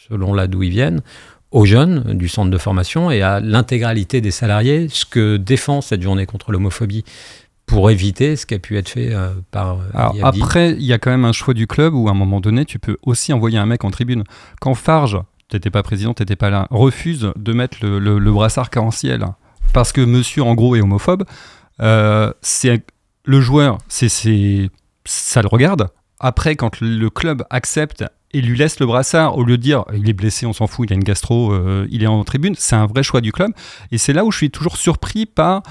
[0.09, 1.01] selon là d'où ils viennent,
[1.51, 6.03] aux jeunes du centre de formation et à l'intégralité des salariés ce que défend cette
[6.03, 7.05] journée contre l'homophobie
[7.67, 10.93] pour éviter ce qui a pu être fait euh, par euh, Alors, après, il y
[10.93, 13.33] a quand même un choix du club où à un moment donné, tu peux aussi
[13.33, 14.23] envoyer un mec en tribune.
[14.61, 18.65] Quand Farge, t'étais pas président, t'étais pas là, refuse de mettre le, le- le brassard
[18.65, 19.25] arc-en-ciel
[19.73, 21.25] parce que monsieur en gros est homophobe,
[21.81, 22.85] euh, c'est
[23.25, 24.71] le joueur, c'est c'est
[25.05, 25.89] ça le regarde.
[26.21, 30.09] Après, quand le club accepte et lui laisse le brassard au lieu de dire il
[30.09, 32.77] est blessé, on s'en fout, il a une gastro, euh, il est en tribune, c'est
[32.77, 33.51] un vrai choix du club.
[33.91, 35.63] Et c'est là où je suis toujours surpris par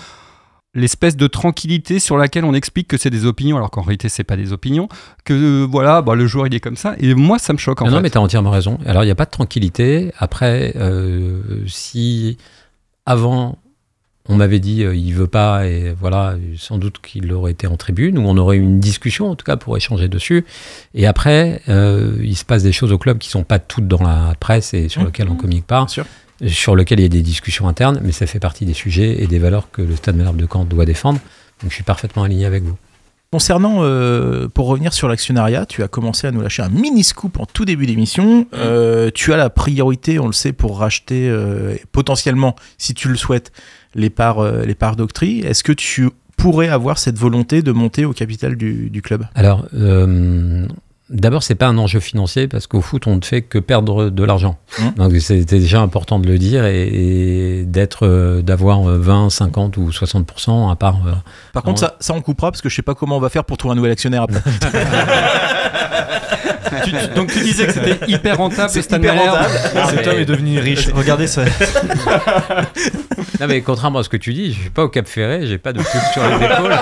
[0.75, 4.23] l'espèce de tranquillité sur laquelle on explique que c'est des opinions alors qu'en réalité c'est
[4.23, 4.87] pas des opinions
[5.23, 7.81] que euh, voilà bah, le joueur il est comme ça et moi ça me choque
[7.81, 8.77] en non, fait non, mais tu as entièrement raison.
[8.85, 10.11] Alors, il n'y a pas de tranquillité.
[10.19, 12.37] Après, euh, si
[13.05, 13.57] avant,
[14.27, 17.77] on m'avait dit euh, il veut pas, et voilà, sans doute qu'il aurait été en
[17.77, 20.45] tribune, ou on aurait eu une discussion, en tout cas, pour échanger dessus.
[20.93, 24.01] Et après, euh, il se passe des choses au club qui sont pas toutes dans
[24.03, 25.05] la presse et sur Mmh.
[25.05, 26.05] lesquelles on communique pas, Bien sûr.
[26.47, 29.27] Sur lesquelles il y a des discussions internes, mais ça fait partie des sujets et
[29.27, 31.19] des valeurs que le Stade Malherbe de Caen doit défendre.
[31.61, 32.75] Donc, je suis parfaitement aligné avec vous.
[33.31, 37.39] Concernant, euh, pour revenir sur l'actionnariat, tu as commencé à nous lâcher un mini scoop
[37.39, 38.47] en tout début d'émission.
[38.53, 43.15] Euh, tu as la priorité, on le sait, pour racheter euh, potentiellement, si tu le
[43.15, 43.51] souhaites,
[43.93, 45.39] les parts, les parts d'Octree.
[45.39, 49.25] Est-ce que tu pourrais avoir cette volonté de monter au capital du, du club?
[49.35, 49.65] Alors,
[51.09, 54.23] d'abord, c'est pas un enjeu financier parce qu'au foot, on ne fait que perdre de
[54.23, 54.57] l'argent.
[54.79, 54.83] Mmh.
[54.97, 56.87] Donc, c'était déjà important de le dire et,
[57.59, 60.97] et d'être, euh, d'avoir euh, 20, 50 ou 60% à part.
[61.07, 61.11] euh,
[61.53, 63.45] Par contre, ça, ça on coupera parce que je sais pas comment on va faire
[63.45, 64.41] pour trouver un nouvel actionnaire après.
[66.83, 69.37] Tu- tu- donc tu disais que c'était hyper rentable hyper Malherbe.
[69.89, 70.87] Cet homme est devenu riche.
[70.93, 71.43] Regardez ça.
[73.41, 75.57] Non, mais contrairement à ce que tu dis, je suis pas au Cap Ferré, j'ai
[75.57, 76.73] pas de truc sur les épaules.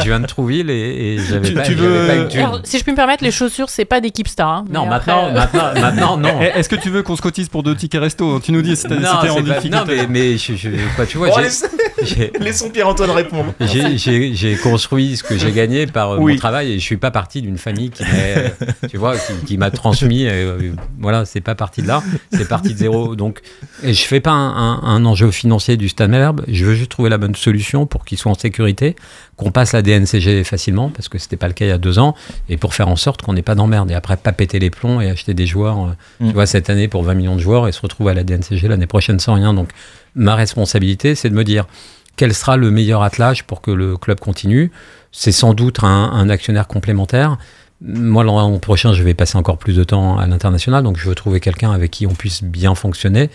[0.00, 2.40] Je viens de Trouville et, et j'avais pas, veux- pas une thune.
[2.40, 4.48] Alors, si je puis me permettre, les chaussures, c'est pas d'équipe star.
[4.48, 6.40] hein, Non, maintenant, après, maintenant, maintenant, non.
[6.42, 8.74] Eh, Est-ce que tu veux qu'on se cotise pour deux tickets resto Tu nous dis
[8.76, 9.68] si t'es en difficulté.
[9.70, 11.70] non, mais, mais je, je- quoi, tu vois, Bon, j'ai- laisse-
[12.02, 13.54] j'ai, Laissons Pierre-Antoine répondre.
[13.60, 16.32] J'ai- construit ce que j'ai gagné par euh, Oui.
[16.32, 18.48] mon travail et je suis pas parti d'une famille qui m'a, euh,
[18.90, 20.26] tu vois, qui, qui m'a transmis.
[20.26, 22.02] euh, voilà, c'est pas parti de là,
[22.32, 23.16] c'est parti de zéro.
[23.16, 23.40] Donc,
[23.82, 26.42] et je fais pas un, un- un enjeu financier du Stade Malherbe.
[26.48, 28.96] Je veux juste trouver la bonne solution pour qu'ils soient en sécurité,
[29.36, 31.98] qu'on passe la DNCG facilement parce que c'était pas le cas il y a deux
[31.98, 32.14] ans,
[32.48, 35.00] et pour faire en sorte qu'on n'ait pas d'emmerde et après pas péter les plombs
[35.00, 35.90] et acheter des joueurs, euh,
[36.20, 36.28] Mm.
[36.28, 38.68] tu vois, cette année pour 20 millions de joueurs et se retrouver à la DNCG
[38.68, 39.52] l'année prochaine sans rien.
[39.54, 39.70] Donc,
[40.14, 41.66] ma responsabilité, c'est de me dire
[42.16, 44.70] quel sera le meilleur attelage pour que le club continue?
[45.10, 47.36] C'est sans doute un, un actionnaire complémentaire.
[47.86, 51.14] Moi, l'an prochain, je vais passer encore plus de temps à l'international, donc je veux
[51.14, 53.28] trouver quelqu'un avec qui on puisse bien fonctionner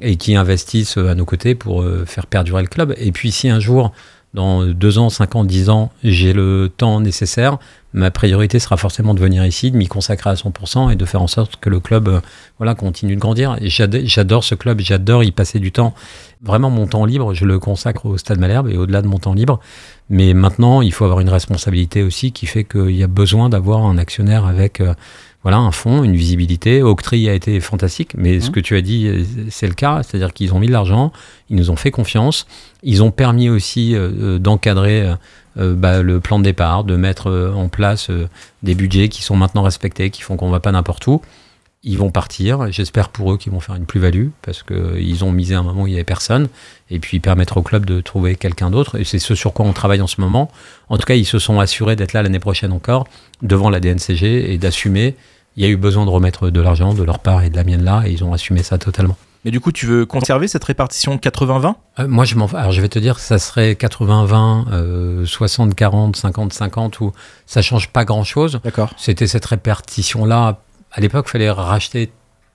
[0.00, 2.94] et qui investisse euh, à nos côtés pour euh, faire perdurer le club.
[2.96, 3.92] Et puis, si un jour,
[4.32, 7.58] dans deux ans, cinq ans, dix ans, j'ai le temps nécessaire,
[7.92, 11.20] ma priorité sera forcément de venir ici, de m'y consacrer à 100% et de faire
[11.20, 13.58] en sorte que le club euh, continue de grandir.
[13.60, 15.94] J'adore ce club, j'adore y passer du temps.
[16.42, 19.34] Vraiment, mon temps libre, je le consacre au Stade Malherbe et au-delà de mon temps
[19.34, 19.60] libre.
[20.10, 23.84] Mais maintenant, il faut avoir une responsabilité aussi qui fait qu'il y a besoin d'avoir
[23.84, 24.92] un actionnaire avec euh,
[25.42, 26.82] voilà, un fonds, une visibilité.
[26.82, 30.02] Octree a été fantastique, mais ce que tu as dit, euh, c'est le cas.
[30.02, 31.12] C'est-à-dire qu'ils ont mis de l'argent,
[31.48, 32.46] ils nous ont fait confiance,
[32.82, 35.14] ils ont permis aussi euh, d'encadrer
[35.58, 38.10] euh, bah, le plan de départ, de mettre en place
[38.62, 41.22] des budgets qui sont maintenant respectés, qui font qu'on ne va pas n'importe où.
[41.82, 42.70] Ils vont partir.
[42.70, 45.86] J'espère pour eux qu'ils vont faire une plus-value parce qu'ils ont misé un moment où
[45.86, 46.48] il n'y avait personne.
[46.90, 48.98] Et puis permettre au club de trouver quelqu'un d'autre.
[48.98, 50.50] Et c'est ce sur quoi on travaille en ce moment.
[50.90, 53.06] En tout cas, ils se sont assurés d'être là l'année prochaine encore
[53.40, 55.16] devant la DNCG et d'assumer.
[55.56, 57.64] Il y a eu besoin de remettre de l'argent de leur part et de la
[57.64, 58.02] mienne là.
[58.06, 59.16] Et ils ont assumé ça totalement.
[59.46, 62.46] Mais du coup, tu veux conserver cette répartition 80-20 Euh, moi, je m'en.
[62.48, 67.12] Alors, je vais te dire, ça serait 80-20, euh, 60-40, 50-50, ou
[67.46, 68.60] ça change pas grand-chose.
[68.64, 68.92] D'accord.
[68.98, 70.60] C'était cette répartition-là.
[70.92, 72.10] À l'époque, il fallait racheter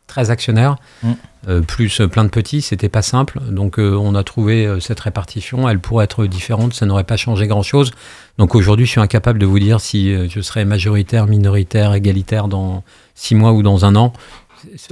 [0.07, 1.11] 13 actionnaires, Mm.
[1.47, 2.61] euh, plus plein de petits.
[2.61, 3.39] C'était pas simple.
[3.49, 5.67] Donc, euh, on a trouvé euh, cette répartition.
[5.67, 6.73] Elle pourrait être différente.
[6.73, 7.91] Ça n'aurait pas changé grand-chose.
[8.37, 12.83] Donc, aujourd'hui, je suis incapable de vous dire si je serai majoritaire, minoritaire, égalitaire dans
[13.15, 14.13] six mois ou dans un an.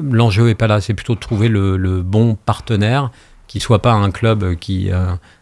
[0.01, 0.81] l'enjeu est pas là.
[0.81, 3.11] C'est plutôt de trouver le, le bon partenaire
[3.47, 4.89] qui soit pas un club qui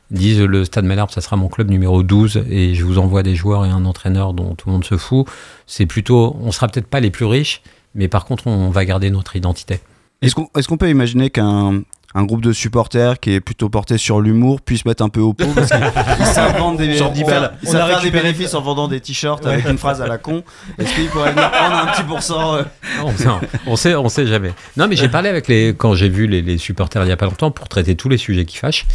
[0.10, 3.36] dise le Stade Malherbe, ça sera mon club numéro 12 et je vous envoie des
[3.36, 5.26] joueurs et un entraîneur dont tout le monde se fout.
[5.68, 7.62] C'est plutôt, on sera peut-être pas les plus riches,
[7.96, 9.80] mais par contre, on va garder notre identité.
[10.22, 11.82] Est-ce qu'on peut imaginer qu'un
[12.14, 15.34] un groupe de supporters qui est plutôt porté sur l'humour puisse mettre un peu au
[15.34, 17.54] pot parce qu'ils savent vendre des, Genre dix balles.
[17.64, 20.18] ils On a faire des bénéfices en vendant des t-shirts avec une phrase à la
[20.18, 20.44] con.
[20.78, 22.64] Est-ce qu'ils pourraient venir prendre un petit pourcent euh,
[23.04, 23.28] On, sait-
[23.68, 24.52] on sait, on sait jamais.
[24.78, 27.18] Non, mais j'ai parlé avec les, quand j'ai vu les, les supporters il y a
[27.18, 28.86] pas longtemps pour traiter tous les sujets qui fâchent.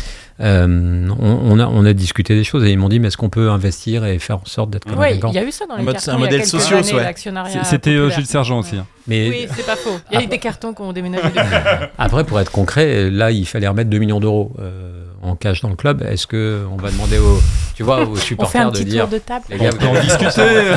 [0.40, 3.16] euh, on, on a, on a discuté des choses et ils m'ont dit mais est-ce
[3.16, 5.50] qu'on peut investir et faire en sorte d'être comme Oui, un il y a eu
[5.50, 6.10] ça dans Un les mode- cartons.
[6.10, 7.14] un y a modèle années, ouais.
[7.16, 8.10] C'est- C'était euh.
[8.10, 8.76] Gilles Sergent aussi.
[8.76, 8.86] hein.
[9.08, 9.96] Mais Oui, c'est pas faux.
[10.10, 11.28] Il y a eu des cartons qui ont déménagé
[11.98, 15.68] après, pour être concret, là, il fallait remettre 2 millions d'euros euh, en cash dans
[15.68, 16.02] le club.
[16.02, 17.40] Est-ce que on va demander aux,
[17.74, 19.44] tu vois, aux On fait supporters un de petit dire tour de table.
[19.50, 20.72] les gars, On peut en discuter.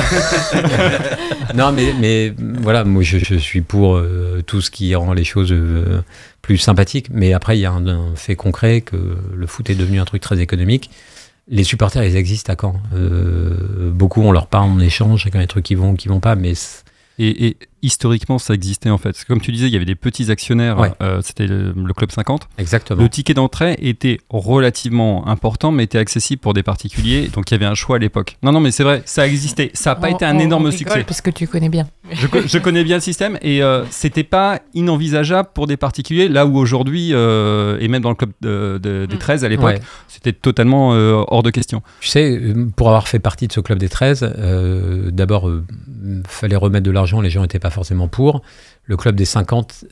[1.54, 5.24] non, mais, mais voilà, moi je, je suis pour euh, tout ce qui rend les
[5.24, 6.02] choses euh,
[6.42, 7.08] plus sympathiques.
[7.12, 8.96] Mais après, il y a un, un fait concret que
[9.34, 10.90] le foot est devenu un truc très économique.
[11.48, 12.56] Les supporters, ils existent à.
[12.94, 15.74] Euh, beaucoup, on leur parle, on échange, il y a quand même des trucs qui
[15.74, 16.52] vont, qui vont pas, mais
[17.22, 19.10] et historiquement, ça existait en fait.
[19.12, 20.78] Parce que Comme tu disais, il y avait des petits actionnaires.
[20.78, 20.92] Ouais.
[21.02, 22.48] euh, C'était le, le club 50.
[22.58, 23.02] exactement.
[23.02, 27.28] Le ticket d'entrée était relativement important, mais était accessible pour des particuliers.
[27.32, 28.36] Donc il y avait un choix à l'époque.
[28.42, 29.70] Non, non, mais c'est vrai, ça existait.
[29.74, 31.04] Ça n'a pas On- été un on- énorme on succès.
[31.04, 31.88] Parce que tu connais bien.
[32.12, 36.28] Je, co- je connais bien le système et euh, c'était pas inenvisageable pour des particuliers.
[36.28, 39.18] Là où aujourd'hui, euh, et même dans le club de- de- des Mm.
[39.18, 39.80] 13 à l'époque, Ouais.
[40.08, 41.82] c'était totalement euh, hors de question.
[42.00, 42.40] Tu sais,
[42.76, 45.64] pour avoir fait partie de ce club des 13, euh, d'abord, euh,
[46.26, 48.42] fallait remettre de l'argent, les gens n'étaient pas forcément pour.
[48.84, 49.84] Le club des 50,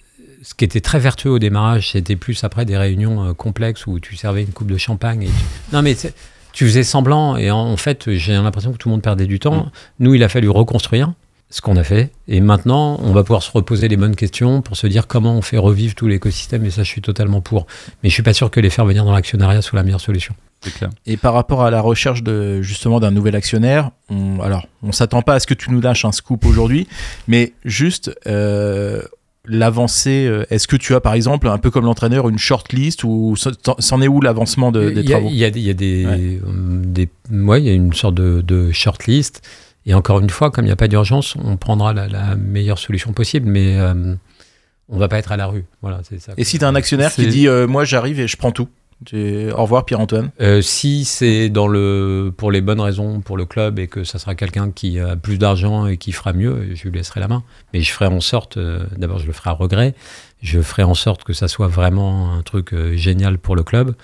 [0.43, 3.99] ce qui était très vertueux au démarrage, c'était plus après des réunions euh, complexes où
[4.01, 5.23] tu servais une coupe de champagne.
[5.25, 5.33] Et tu-
[5.73, 5.97] Non, mais
[6.53, 9.39] tu faisais semblant et en, en fait, j'ai l'impression que tout le monde perdait du
[9.39, 9.71] temps.
[10.01, 11.13] Nous, il a fallu reconstruire
[11.51, 12.11] ce qu'on a fait.
[12.29, 15.43] Et maintenant, on va pouvoir se reposer les bonnes questions pour se dire comment on
[15.43, 16.65] fait revivre tout l'écosystème.
[16.67, 17.67] Et ça, je suis totalement pour.
[18.03, 20.35] Mais je suis pas sûr que les faire venir dans l'actionnariat soit la meilleure solution.
[20.61, 20.91] C'est clair.
[21.07, 25.23] Et par rapport à la recherche de justement d'un nouvel actionnaire, on, alors on s'attend
[25.23, 26.87] pas à ce que tu nous lâches un scoop aujourd'hui,
[27.29, 29.01] mais juste euh,
[29.47, 30.27] l'avancée.
[30.27, 33.37] euh, Est-ce que tu as par exemple, un peu comme l'entraîneur, une short list ou
[33.79, 35.29] c'en est où l'avancement de- des travaux?
[35.31, 36.41] il y a des, il y a des, Ouais.
[36.45, 39.41] euh, des- ouais, il y a une sorte de, de shortlist.
[39.89, 42.79] Et encore une fois, comme il n'y a pas d'urgence, on prendra la, la meilleure
[42.79, 44.15] solution possible, mais euh,
[44.91, 45.65] on va pas être à la rue.
[45.83, 46.33] Voilà, c'est ça.
[46.37, 48.69] Et si tu as un actionnaire qui dit euh, moi j'arrive et je prends tout.
[49.13, 50.31] Au revoir Pierre-Antoine.
[50.41, 54.19] Euh, si c'est dans le pour les bonnes raisons pour le club et que ça
[54.19, 57.45] sera quelqu'un qui a plus d'argent et qui fera mieux, je lui laisserai la main.
[57.73, 59.95] Mais je ferai en sorte, euh, d'abord je le ferai à regret,
[60.43, 63.95] je ferai en sorte que ça soit vraiment un truc euh, génial pour le club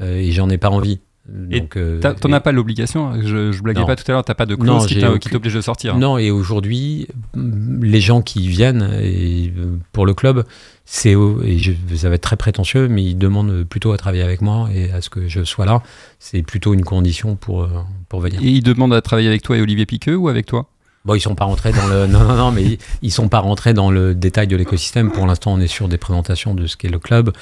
[0.00, 1.00] et j'en ai pas envie.
[1.28, 3.08] Donc, euh, T'as- T'en as pas l'obligation.
[3.08, 3.20] hein.
[3.22, 3.86] Je, je blaguais Non.
[3.86, 4.24] pas tout à l'heure.
[4.24, 4.86] T'as pas de Non, clause
[5.20, 5.96] qui t'oblige de sortir.
[5.98, 7.06] Non, et aujourd'hui,
[7.36, 10.44] mm, les gens qui viennent et, euh, pour le club,
[10.86, 11.12] c'est
[11.44, 14.68] et je, ça va être très prétentieux, mais ils demandent plutôt à travailler avec moi
[14.74, 15.82] et à ce que je sois là.
[16.18, 17.68] C'est plutôt une condition pour, euh,
[18.08, 18.40] pour venir.
[18.42, 20.66] Et il demande à travailler avec toi et Olivier Piqueux ou avec toi?
[21.08, 23.38] Bon, ils sont pas rentrés dans le non non non, mais ils, ils sont pas
[23.38, 25.10] rentrés dans le détail de l'écosystème.
[25.10, 27.32] Pour l'instant, on est sur des présentations de ce qu'est le club,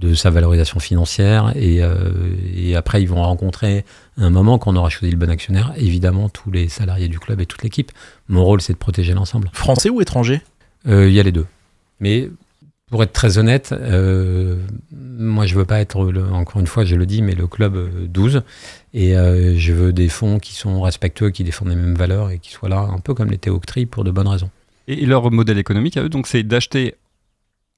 [0.00, 2.10] de sa valorisation financière, et, euh,
[2.52, 3.84] et après ils vont rencontrer
[4.18, 5.72] un moment qu'on aura choisi le bon actionnaire.
[5.76, 7.92] Évidemment, tous les salariés du club et toute l'équipe.
[8.28, 9.50] Mon rôle, c'est de protéger l'ensemble.
[9.52, 10.42] Français ou étranger?
[10.88, 11.46] Euh, Il y a les deux.
[12.00, 12.28] Mais
[12.92, 14.56] pour être très honnête, euh,
[14.92, 17.74] moi je veux pas être, le- encore une fois, je le dis, mais le club
[17.74, 18.42] euh, 12.
[18.92, 22.38] Et euh, je veux des fonds qui sont respectueux, qui défendent les mêmes valeurs et
[22.38, 24.50] qui soient là, un peu comme les Théoctries, pour de bonnes raisons.
[24.88, 26.94] Et, leur modèle économique à eux, donc c'est d'acheter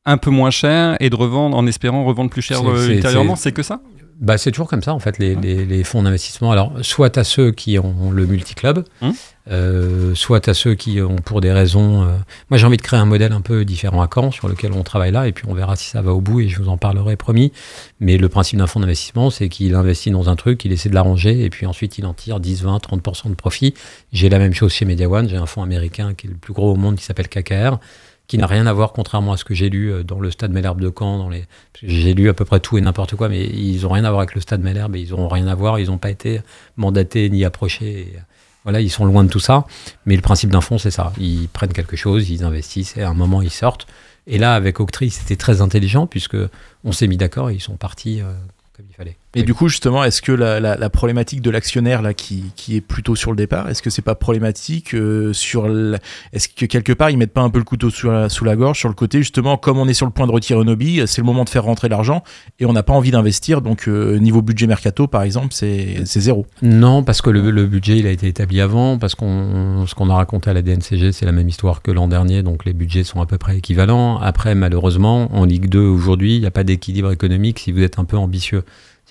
[0.05, 3.37] un peu moins cher et de revendre en espérant revendre plus cher euh, ultérieurement.
[3.37, 3.83] C'est que ça?
[4.21, 6.53] Bah, c'est toujours comme ça, en fait, les, les- les fonds d'investissement.
[6.53, 9.13] Alors, soit à ceux qui ont le multi-club, Hum.
[9.51, 12.05] euh, soit à ceux qui ont pour des raisons.
[12.05, 12.17] euh,
[12.49, 14.83] Moi, j'ai envie de créer un modèle un peu différent à Caen, sur lequel on
[14.85, 16.77] travaille là, et puis on verra si ça va au bout, et je vous en
[16.77, 17.53] parlerai, promis.
[17.99, 20.95] Mais le principe d'un fonds d'investissement, c'est qu'il investit dans un truc, il essaie de
[20.95, 23.75] l'arranger, et puis ensuite il en tire 10, 20, 30% de profit.
[24.13, 26.53] J'ai la même chose chez Media One, j'ai un fonds américain qui est le plus
[26.55, 27.79] gros au monde, qui s'appelle KKR
[28.27, 30.53] qui n'a rien à voir, contrairement à ce que j'ai lu euh, dans le stade
[30.53, 31.19] Malherbe de Caen.
[31.19, 31.45] Dans les...
[31.83, 34.21] J'ai lu à peu près tout et n'importe quoi, mais ils n'ont rien à voir
[34.21, 35.79] avec le stade Malherbe ils n'ont rien à voir.
[35.79, 36.41] Ils n'ont pas été
[36.77, 38.13] mandatés ni approchés.
[38.17, 38.21] euh,
[38.65, 39.67] voilà, ils sont loin de tout ça.
[40.07, 41.13] Mais le principe d'un fonds, c'est ça.
[41.19, 43.87] Ils prennent quelque chose, ils investissent et à un moment, ils sortent.
[44.27, 46.37] Et là, avec Octree, c'était très intelligent puisque
[46.83, 48.33] on s'est mis d'accord et ils sont partis euh,
[48.75, 49.17] comme il fallait.
[49.37, 52.77] Et du coup, justement, est-ce que la, la- la problématique de l'actionnaire là, qui, qui
[52.77, 55.99] est plutôt sur le départ, est-ce que c'est pas problématique euh, sur la-
[56.33, 58.57] Est-ce que quelque part ils mettent pas un peu le couteau sous la, sous la
[58.57, 61.21] gorge sur le côté justement, comme on est sur le point de retirer Onobi, c'est
[61.21, 62.23] le moment de faire rentrer l'argent
[62.61, 63.61] et on n'a pas envie d'investir.
[63.61, 66.47] Donc euh, niveau budget mercato, par exemple, c'est c'est zéro.
[66.63, 70.11] Non, parce que le, le budget il a été établi avant, parce qu'on ce qu'on
[70.11, 73.05] a raconté à la DNCG, c'est la même histoire que l'an dernier, donc les budgets
[73.05, 74.19] sont à peu près équivalents.
[74.19, 77.99] Après, malheureusement, en Ligue 2 aujourd'hui, il n'y a pas d'équilibre économique si vous êtes
[77.99, 78.63] un peu ambitieux.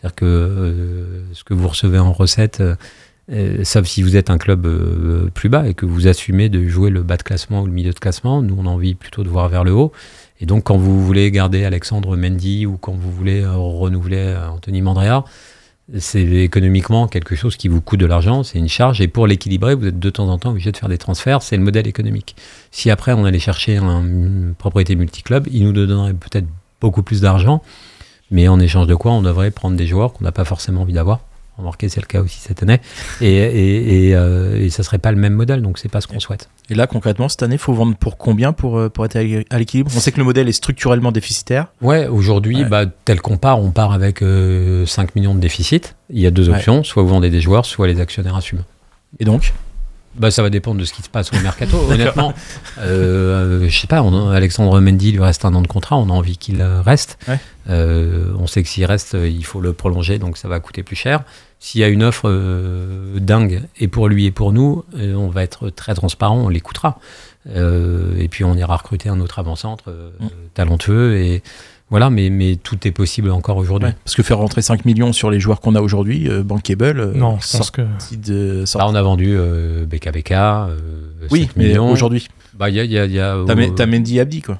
[0.04, 2.76] C'est-à-dire que euh, ce que vous recevez en recettes, euh,
[3.32, 4.68] euh, sauf si vous êtes un club
[5.34, 7.94] plus bas et que vous assumez de jouer le bas de classement ou le milieu
[7.94, 9.94] de classement, nous on a envie plutôt de voir vers le haut.
[10.42, 15.24] Et donc quand vous voulez garder Alexandre Mendy ou quand vous voulez renouveler Anthony Mandrea,
[15.98, 19.74] c'est économiquement quelque chose qui vous coûte de l'argent, c'est une charge, et pour l'équilibrer,
[19.76, 22.36] vous êtes de temps en temps obligé de faire des transferts, c'est le modèle économique.
[22.72, 26.48] Si après on allait chercher un- une propriété multiclub, il nous donnerait peut-être
[26.82, 27.62] beaucoup plus d'argent,
[28.34, 30.92] mais en échange de quoi on devrait prendre des joueurs qu'on n'a pas forcément envie
[30.94, 31.22] d'avoir.
[31.56, 32.82] Remarquez, c'est le cas aussi cette année,
[33.22, 36.08] et, et, et, euh, et ça serait pas le même modèle, donc c'est pas ce
[36.08, 36.50] qu'on souhaite.
[36.72, 39.46] Et là, concrètement, cette année, faut vendre pour combien pour, euh, pour être à l'é-
[39.52, 39.92] à l'équilibre?
[39.96, 41.68] On sait que le modèle est structurellement déficitaire.
[41.84, 42.66] Ouais, aujourd'hui, Ouais.
[42.70, 45.96] bah, tel qu'on part, on part avec euh, 5 millions de déficit.
[46.10, 46.56] Il y a deux Ouais.
[46.56, 48.64] options, soit vous vendez des joueurs, soit les actionnaires assument.
[49.20, 49.54] Et donc?
[50.16, 51.78] Bah, ça va dépendre de ce qui se passe au mercato.
[51.90, 52.34] Honnêtement,
[52.80, 56.10] euh, je sais pas, on Alexandre Mendy il lui reste un an de contrat, on
[56.10, 57.18] a envie qu'il reste.
[57.28, 57.40] Ouais.
[57.70, 60.84] Euh, on sait que s'il reste, euh, il faut le prolonger, donc ça va coûter
[60.84, 61.24] plus cher.
[61.60, 65.44] S'il y a une offre euh, dingue, et pour lui et pour nous, on va
[65.44, 67.00] être très transparent, on l'écoutera.
[67.56, 69.90] Et puis on ira recruter un autre avant-centre
[70.20, 70.28] Mm.
[70.54, 71.18] talentueux.
[71.18, 71.44] Et
[71.94, 73.90] voilà, mais, mais tout est possible encore aujourd'hui.
[73.90, 77.00] Ouais, Parce que faire rentrer 5 millions sur les joueurs qu'on a aujourd'hui, euh, bankable,
[77.00, 77.84] euh, Non, je pense que.
[78.16, 80.32] de, Là, on a vendu euh, BKBK.
[80.32, 80.78] euh,
[81.30, 81.92] Oui, 5 mais millions.
[81.92, 82.28] aujourd'hui,
[82.58, 84.20] Bah, il y a, il y a, il y a, t'as euh, Me- t'as Mendy
[84.20, 84.58] Abdi, quoi.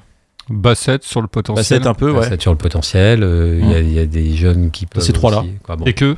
[0.48, 1.62] Bassett sur le potentiel.
[1.80, 2.26] Bassett un peu, ouais.
[2.28, 3.22] c'est sur le potentiel.
[3.24, 5.02] euh, Il y a- il y, a des jeunes qui peuvent.
[5.02, 5.40] ces trois-là.
[5.40, 5.84] aussi, quoi, bon.
[5.86, 6.16] Et que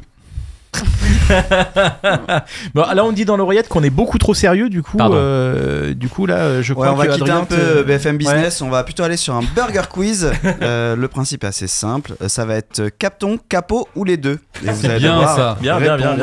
[2.74, 4.98] Bon, là, on dit dans l'oreillette qu'on est beaucoup trop sérieux, du coup.
[5.00, 7.56] Euh, du coup, là, euh, je Ouais, crois on va que quitter Adrien un peu
[7.56, 10.30] te- BFM Business, on va plutôt aller sur un burger quiz.
[10.62, 14.38] Euh, le principe est assez simple, ça va être Capton, Capot ou les deux.
[14.66, 15.56] Et vous allez bien, ça.
[15.60, 16.16] Bien, bien, bien.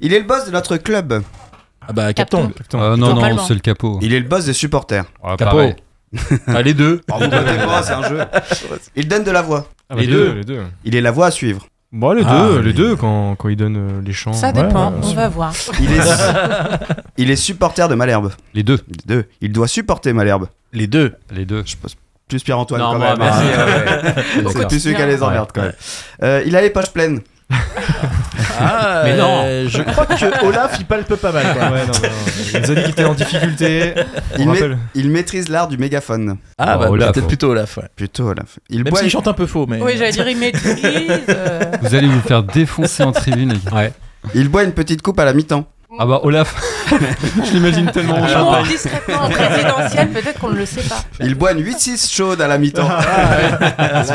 [0.00, 1.22] Il est le boss de notre club.
[1.86, 2.52] Ah bah, Capton.
[2.74, 3.98] Euh, Non, non, c'est le capot.
[4.02, 5.04] Il est le boss des supporters.
[5.22, 5.56] Ah, Capot.
[5.56, 5.76] pareil.
[6.46, 7.00] Ah, les deux.
[7.10, 8.20] Oh, vous pas, c'est un jeu.
[8.96, 9.66] Il donne de la voix.
[9.92, 10.32] Ah, bah, Les deux.
[10.32, 10.62] Les deux.
[10.84, 11.66] Il est la voix à suivre.
[11.92, 14.32] Bon, les Ah, deux, les- les deux quand, quand ils donnent euh, les chants.
[14.32, 15.52] Ça Ouais, dépend, ouais, on va voir.
[15.78, 16.00] Il est,
[17.18, 18.32] il est supporter de Malherbe.
[18.54, 18.78] Les deux.
[18.88, 19.24] Les deux.
[19.42, 20.48] Il doit supporter Malherbe.
[20.72, 21.12] Les deux.
[21.30, 21.62] Les deux.
[21.66, 21.94] Je pense
[22.28, 23.18] plus Pierre-Antoine quand moi, même.
[23.18, 23.42] merci.
[23.44, 23.66] hein.
[23.66, 24.52] ouais, ouais.
[24.54, 25.74] C'est plus celui qui a les emmerdes quand même.
[26.22, 27.20] Euh, il a les poches pleines.
[28.60, 29.42] Ah, Mais non.
[29.44, 31.62] euh, Je crois que Olaf, il palpe pas mal, quoi.
[31.70, 32.08] Ouais, non, non, non.
[32.54, 33.94] Il nous a dit qu'il était en difficulté.
[34.38, 36.36] Il, ma- maîtrise l'art du mégaphone.
[36.58, 37.84] Ah, bah, Oh, Olaf, peut-être plutôt Olaf, ouais.
[37.96, 38.58] Plutôt Olaf.
[38.68, 39.80] Il Même boit s'il chante un peu faux, mais.
[39.80, 40.76] Oui, j'allais dire, il maîtrise.
[41.28, 43.52] euh, Vous allez vous faire défoncer en tribune.
[43.52, 43.76] les gars.
[43.76, 43.92] Ouais.
[44.34, 45.64] Il boit une petite coupe à la mi-temps.
[45.98, 46.54] Ah bah Olaf,
[46.90, 48.64] je l'imagine tellement il champagne.
[48.66, 51.02] discrètement en présidentielle, peut-être qu'on ne le sait pas.
[51.20, 52.88] Il boit une 8-6 chaude à la mi-temps.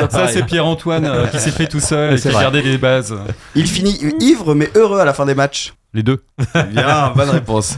[0.10, 3.16] Ça c'est Pierre-Antoine euh, qui s'est fait tout seul et qui a gardé les bases.
[3.54, 5.74] Il finit ivre mais heureux à la fin des matchs.
[5.94, 6.24] Les deux.
[6.72, 7.78] Bien, bonne réponse.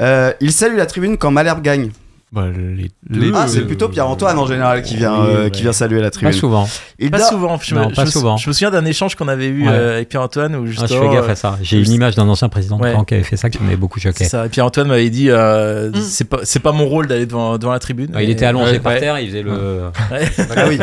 [0.00, 1.90] Euh, il salue la tribune quand Malherbe gagne.
[2.30, 3.32] Bah, les deux.
[3.34, 5.50] Ah, c'est plutôt Pierre-Antoine en général qui vient, Oui, euh, ouais.
[5.50, 6.32] qui vient saluer la Pas tribune.
[6.34, 6.68] souvent.
[6.98, 7.58] Il Pas souvent.
[7.58, 8.36] Je, Non, me, pas je souvent.
[8.36, 9.72] je me souviens d'un échange qu'on avait eu Ouais.
[9.72, 11.58] euh, avec Pierre-Antoine où Ah, je fais gaffe euh, à ça.
[11.62, 12.92] J'ai une image d'un ancien président de Ouais.
[12.92, 14.24] camp qui avait fait ça qui m'avait beaucoup choqué.
[14.26, 14.44] ça.
[14.44, 15.94] Et Pierre-Antoine m'avait dit euh, Mm.
[16.44, 18.14] c'est pas mon rôle d'aller devant, devant la tribune.
[18.14, 19.00] Ouais, il était allongé ouais, par ouais.
[19.00, 19.84] terre, il faisait le.
[20.10, 20.78] Ah oui.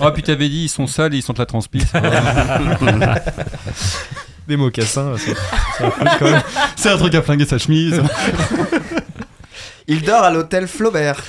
[0.00, 1.82] Ah puis t'avais dit ils sont sales et ils sentent la transpi.
[4.48, 5.12] Des mocassins.
[5.18, 5.34] c'est-
[6.76, 8.00] c'est un un truc à flinguer sa chemise.
[9.88, 11.22] Il dort à l'hôtel Flaubert.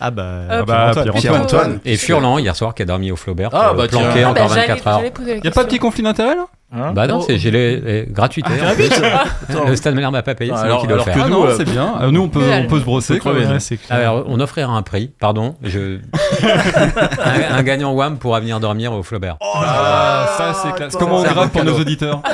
[0.00, 1.14] Ah bah, Euh, ah bah, Pierre-Antoine.
[1.14, 1.46] Pierre-Antoine.
[1.46, 1.80] Pierre-Antoine.
[1.84, 4.48] Et Furlan, hier soir, qui a dormi au Flaubert, Ah, euh, bah, planqué Ah, encore
[4.48, 4.98] bah, j'allais- 24 heures.
[4.98, 6.46] j'allais poser la Y a pas de petit conflit d'intérêt là?
[6.76, 7.24] Hein Bah non, Oh.
[7.26, 8.50] c'est j'ai les, les- gratuité.
[8.60, 9.24] Ah.
[9.48, 9.64] Attends.
[9.68, 11.14] Le stade Malherbe m'a pas payé, Ah, c'est alors- moi qui dois le alors faire.
[11.14, 11.94] que Ah nous, non, euh, c'est bien.
[12.02, 13.18] Euh, nous on peut, on peut se brosser.
[13.20, 13.32] quoi.
[13.32, 13.58] Ouais, clair.
[13.90, 15.98] Alors, on offrira un prix, pardon, je...
[16.42, 19.36] un, un gagnant WAM pourra venir dormir au Flaubert.
[19.40, 20.96] Ah, ça c'est classe.
[20.96, 22.20] Comment on grave pour nos auditeurs?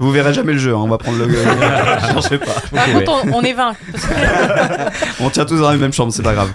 [0.00, 1.32] Vous verrez jamais le jeu, hein, on va prendre le.
[1.34, 2.52] Cherchez pas.
[2.74, 3.74] Par contre, on, on est 20.
[5.20, 6.50] On tient tous dans la même chambre, c'est pas grave.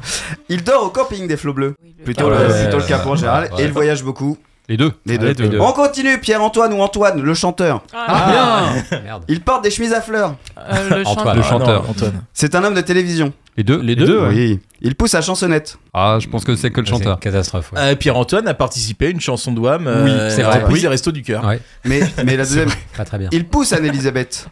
[0.50, 1.76] Il dort au camping des flots bleus.
[2.04, 3.50] Plutôt, Ah le, ouais, plutôt le en général.
[3.54, 3.62] ouais.
[3.62, 4.38] Et il voyage beaucoup.
[4.68, 4.92] Les deux.
[5.06, 5.28] Les Ah, deux.
[5.44, 5.60] les deux.
[5.60, 7.82] On continue, Pierre-Antoine ou Antoine, le chanteur.
[7.94, 8.66] Ah,
[9.04, 9.24] Merde.
[9.28, 10.36] Il porte des chemises à fleurs.
[10.58, 11.16] euh, le Antoine.
[11.16, 11.34] chanteur.
[11.36, 11.84] Le Ah, chanteur.
[11.84, 12.22] non, Antoine.
[12.34, 13.34] C'est un homme de télévision.
[13.60, 13.82] Les deux.
[13.82, 14.28] Les Les deux, ouais.
[14.30, 14.60] Oui.
[14.82, 15.78] Il pousse à chansonnette.
[15.94, 17.20] Ah, je pense que c'est que le C'est une chanteur.
[17.20, 17.74] catastrophe.
[17.74, 17.80] ouais.
[17.82, 19.86] Euh, Pierre-Antoine a participé à une chanson de Wham.
[20.06, 20.60] Oui, c'est vrai.
[20.60, 20.82] Reprise Oui.
[20.84, 21.44] des Restos du Cœur.
[21.44, 22.70] Ouais, Mais, mais la deuxième.
[22.96, 23.28] pas très bien.
[23.34, 24.48] Il pousse Anne-Elisabeth.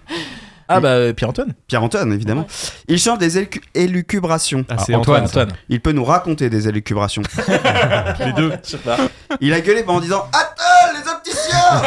[0.69, 1.53] Ah bah Pierre-Antoine.
[1.67, 2.45] Pierre-Antoine, évidemment.
[2.87, 4.65] Il chante des élu- élucubrations.
[4.69, 5.23] Ah, c'est Antoine.
[5.23, 5.45] Antoine.
[5.47, 5.59] Antoine.
[5.69, 7.21] Il peut nous raconter des élucubrations.
[8.25, 8.51] Les deux.
[8.63, 8.97] Je sais pas.
[9.39, 11.81] Il a gueulé en disant Attends, les opticiens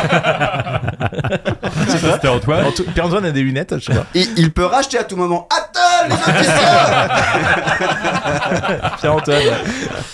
[2.12, 2.64] C'était Antoine.
[2.66, 4.07] Anto- Pierre-Antoine a des lunettes, je sais pas.
[4.14, 7.09] il, il peut racheter à tout moment Attends, les opticiens
[8.99, 9.39] Pierre-Antoine.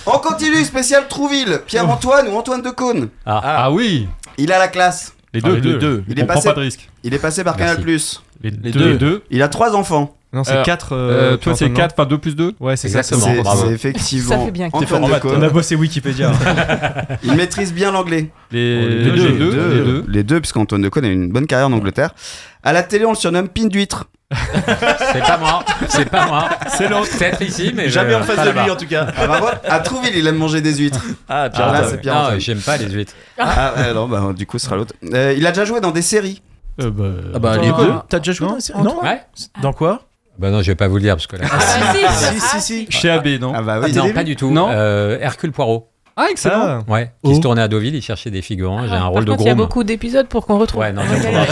[0.07, 1.61] On continue, spécial Trouville.
[1.67, 4.09] Pierre-Antoine ou Antoine de Caunes Ah, oui.
[4.39, 5.12] Il a la classe.
[5.37, 5.55] Les Ah, deux.
[5.57, 5.78] les deux.
[5.78, 6.05] deux.
[6.09, 6.89] Il On est prend passé- pas de risque.
[7.05, 7.74] Il est passé par Merci.
[7.76, 7.99] Canal+.
[8.43, 8.93] Les, deux.
[8.93, 9.22] Les deux.
[9.30, 10.16] Il a trois enfants.
[10.32, 10.89] Non, c'est Euh, 4.
[10.93, 12.89] Euh, toi, c'est 4, enfin 2 plus 2 Ouais, c'est.
[12.89, 13.26] Exactement.
[13.55, 14.68] C'est effectivement Ça fait bien.
[14.72, 15.37] Antoine en de maths, Caunes.
[15.39, 16.32] On a bossé Wikipédia.
[17.22, 18.30] Il maîtrise bien l'anglais.
[18.51, 19.32] Les, les les deux, deux.
[19.39, 20.05] deux, Les deux.
[20.09, 22.14] les deux, puisqu'Antoine de Caunes a une bonne carrière en Angleterre.
[22.62, 24.07] À la télé, on le surnomme Pin d'huître.
[25.12, 26.49] C'est pas moi, c'est pas moi.
[26.68, 27.09] C'est l'autre.
[27.16, 29.07] Peut-être ici, mais Jamais je- en face pas de lui en tout cas.
[29.16, 31.01] Ah bah voilà, à Trouville, il aime manger des huîtres.
[31.29, 31.83] Ah, Ah, Pierre-Antoine.
[31.83, 33.12] là, c'est Pierre Non, j'aime pas les huîtres.
[33.39, 34.95] Ah, ouais, non, bah, du coup, ce sera l'autre.
[35.14, 36.43] Euh, il a déjà joué dans des séries.
[36.83, 37.05] Euh, bah,
[37.35, 37.93] Ah bah les deux.
[38.09, 39.20] T'as déjà joué dans la série Non Ouais.
[39.62, 40.03] Dans quoi?
[40.39, 41.47] Bah non, je vais pas vous le dire parce que là.
[41.51, 42.87] Ah, si, Si, si, si.
[42.91, 43.89] Chez AB, non Ah bah oui.
[43.93, 44.51] non, Télévi pas du tout.
[44.51, 44.68] Non.
[44.70, 45.91] Euh, Hercule Poirot.
[46.19, 46.83] Ah, excellent.
[46.89, 47.12] ah, Ouais.
[47.25, 48.87] Qui se tournait à Deauville, il cherchait des figurants.
[48.87, 49.64] J'ai un rôle de contre, il y a gros.
[49.67, 50.81] beaucoup d'épisodes pour qu'on retrouve.
[50.81, 51.47] Ouais, non, On je galérer.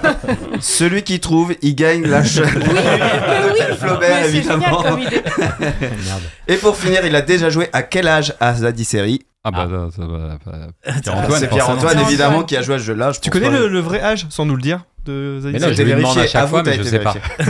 [0.00, 0.16] pas.
[0.60, 2.46] Celui qui trouve, il gagne la chaîne.
[2.56, 4.82] Mais oui, Flaubert, mais c'est génial évidemment.
[4.82, 5.22] comme idée.
[5.38, 6.22] Merde.
[6.48, 9.68] Et pour finir, il a déjà joué à quel âge à Zadie série Ah bah,
[9.70, 10.38] ça, ça va.
[10.44, 13.12] pas- C'est Pierre-Antoine, évidemment, qui a joué à ce jeu-là.
[13.12, 14.80] je Tu connais le, le vrai âge, sans nous le dire?
[15.06, 16.98] De Zadie Mais non, J'ai je lui demande vérifié, à chaque fois, mais je sais
[16.98, 17.14] pas.
[17.40, 17.44] On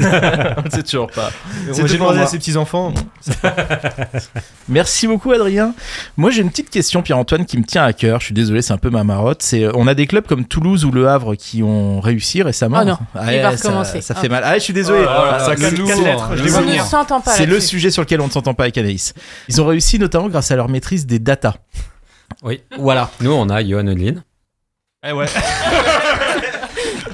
[0.62, 1.30] le sait toujours pas.
[1.66, 2.92] Moi, j'ai demandé à ses petits-enfants.
[4.68, 5.74] Merci beaucoup Adrien.
[6.16, 8.20] Moi j'ai une petite question Pierre-Antoine qui me tient à cœur.
[8.20, 9.42] Je suis désolé, c'est un peu ma marotte.
[9.42, 12.78] C'est on a des clubs comme Toulouse ou Le Havre qui ont réussi récemment.
[12.82, 14.00] Oh non, Ah il va ouais, ça- recommencer.
[14.00, 14.20] Ça, Ah.
[14.20, 14.42] fait mal.
[14.44, 15.02] Ah, je suis désolé.
[15.02, 15.06] Ne
[17.32, 19.14] C'est le sujet sur lequel on ne s'entend pas avec Anaïs.
[19.48, 21.54] Ils ont réussi notamment grâce à leur maîtrise des data.
[22.42, 22.62] Oui.
[22.78, 23.10] Voilà.
[23.20, 24.22] Nous, on a Johan Odlin.
[25.06, 25.26] Eh ouais.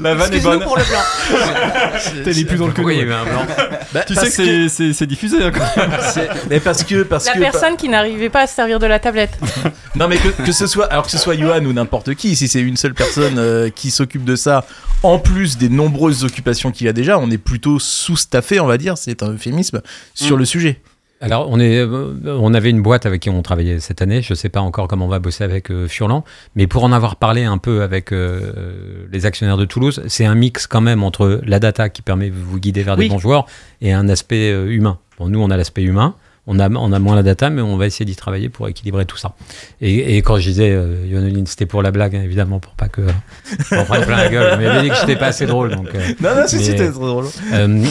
[0.00, 0.62] La vanne est bonne.
[0.62, 2.22] pour le blanc.
[2.24, 3.10] T'es les plus dans le Pourquoi il y a nous.
[3.10, 3.46] eu un blanc
[3.92, 5.42] Bah, Tu sais que c'est- diffusé.
[5.42, 5.90] hein, quand même.
[6.50, 8.98] mais parce que parce La que personne qui n'arrivait pas à se servir de la
[8.98, 9.38] tablette.
[9.94, 12.48] non mais que, que ce soit alors que ce soit Johan ou n'importe qui si
[12.48, 14.64] c'est une seule personne euh, qui s'occupe de ça
[15.02, 18.98] en plus des nombreuses occupations qu'il a déjà on est plutôt sous-staffé on va dire
[18.98, 19.80] c'est un euphémisme
[20.14, 20.38] sur Mm.
[20.40, 20.80] le sujet
[21.20, 24.20] Alors, on, est, euh, on avait une boîte avec qui on travaillait cette année.
[24.20, 26.92] Je ne sais pas encore comment on va bosser avec euh, Furlan, mais pour en
[26.92, 31.02] avoir parlé un peu avec euh, les actionnaires de Toulouse, c'est un mix quand même
[31.02, 33.04] entre la data qui permet de vous guider vers Oui.
[33.04, 33.46] des bons joueurs
[33.80, 34.98] et un aspect euh, humain.
[35.18, 36.14] Bon, nous, on a l'aspect humain.
[36.48, 39.04] On a, on a moins la data, mais on va essayer d'y travailler pour équilibrer
[39.04, 39.34] tout ça.
[39.80, 42.88] Et, et quand je disais euh, Yonoline, c'était pour la blague, hein, évidemment, pour pas
[42.88, 43.02] que
[43.72, 44.58] on prenne plein la gueule.
[44.58, 45.88] Mais dit que j'étais pas assez drôle, donc.
[45.94, 47.84] euh, non non si, si, t'es trop drôle euh,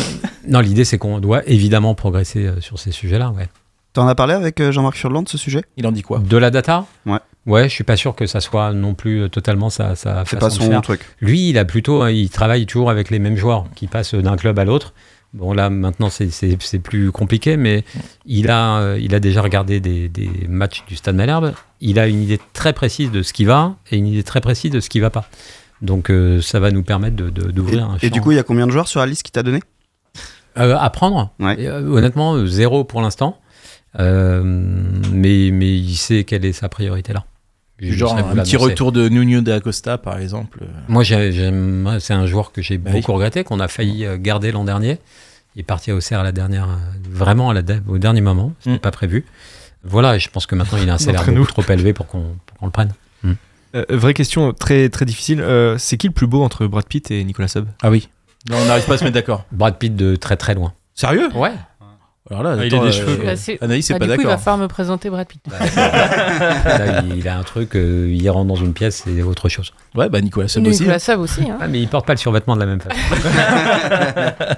[0.47, 3.31] non, l'idée, c'est qu'on doit évidemment progresser euh, sur ces sujets-là.
[3.31, 3.49] Ouais.
[3.91, 5.63] T'en as parlé avec euh, Jean-Marc Furlan de ce sujet?
[5.75, 6.19] Il en dit quoi?
[6.19, 6.85] De la data?
[7.05, 7.19] Ouais.
[7.45, 10.37] Ouais, je suis pas sûr que ça soit non plus euh, totalement sa, sa C'est
[10.37, 10.81] façon pas de son faire.
[10.81, 11.01] truc.
[11.19, 14.37] Lui, il a plutôt, hein, il travaille toujours avec les mêmes joueurs qui passent d'un
[14.37, 14.93] club à l'autre.
[15.35, 17.83] Bon, là, maintenant, c'est- plus compliqué, mais
[18.25, 21.51] il a, euh, il a déjà regardé des, des matchs du Stade Malherbe.
[21.81, 24.71] Il a une idée très précise de ce qui va et une idée très précise
[24.71, 25.29] de ce qui va pas.
[25.81, 28.13] Donc, euh, ça va nous permettre Et, d'ouvrir un et champ.
[28.13, 29.59] du coup, il y a combien de joueurs sur la liste qu'il t'a donné?
[30.57, 31.61] Euh, à prendre Ouais.
[31.61, 33.37] Et, Honnêtement, zéro pour l'instant.
[33.99, 37.25] Mais, mais il sait quelle est sa priorité là.
[37.79, 41.03] Genre un petit retour de Nuno de Acosta par exemple Moi.
[41.03, 42.99] C'est un joueur que j'ai Bah oui.
[43.01, 44.99] beaucoup regretté, qu'on a failli euh, garder l'an dernier.
[45.55, 46.75] Il est parti à Auxerre à la dernière, euh,
[47.09, 48.53] vraiment à la, au dernier moment.
[48.59, 48.79] C'était Mm.
[48.79, 49.25] pas prévu.
[49.83, 52.35] Voilà, et je pense que maintenant il a un salaire beaucoup trop élevé pour qu'on
[52.61, 52.91] le prenne.
[53.75, 55.41] Euh, vraie question très très difficile.
[55.41, 58.07] Euh, c'est qui le plus beau entre Brad Pitt et Nicolas Sub ah oui
[58.49, 60.71] non, on n'arrive pas à se mettre d'accord Brad Pitt de très très loin.
[60.93, 61.27] sérieux?
[61.35, 61.51] Ouais.
[62.29, 63.33] Alors là Ah, il a des cheveux, quoi.
[63.33, 65.41] Bah, Anaïs c'est bah, pas du coup, il va d'accord falloir me présenter Brad Pitt.
[65.75, 69.73] Là, il, a un truc, euh, il rentre dans une pièce, c'est autre chose.
[69.95, 71.41] ouais bah Nicolas Sub aussi Nicolas Sab aussi.
[71.43, 71.57] hein.
[71.61, 72.97] Ah, mais il porte pas le survêtement de la même façon.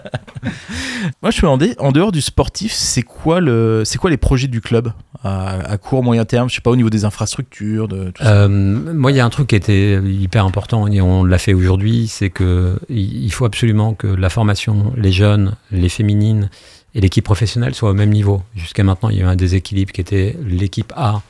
[1.21, 4.47] Moi, je me demandais, en dehors du sportif, c'est quoi, le, c'est quoi les projets
[4.47, 4.91] du club
[5.23, 6.49] à, à court, moyen terme?
[6.49, 8.43] Je sais pas, au niveau des infrastructures, de tout ça.
[8.43, 11.53] Euh, moi, il y a un truc qui était hyper important et on l'a fait
[11.53, 16.49] aujourd'hui, c'est que il il faut absolument que la formation, les jeunes, les féminines
[16.95, 18.41] et l'équipe professionnelle soient au même niveau.
[18.55, 21.21] Jusqu'à maintenant, il y a eu un déséquilibre qui était l'équipe A.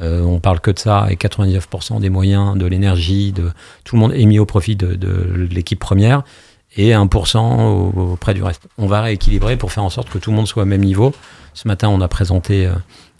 [0.00, 3.50] euh, on parle que de ça et 99% des moyens, de l'énergie, de
[3.84, 4.98] tout le monde est mis au profit de,
[5.50, 6.22] l'équipe première
[6.76, 8.62] et 1% au- auprès du reste.
[8.78, 11.14] On va rééquilibrer pour faire en sorte que tout le monde soit au même niveau.
[11.54, 12.68] Ce matin, on a présenté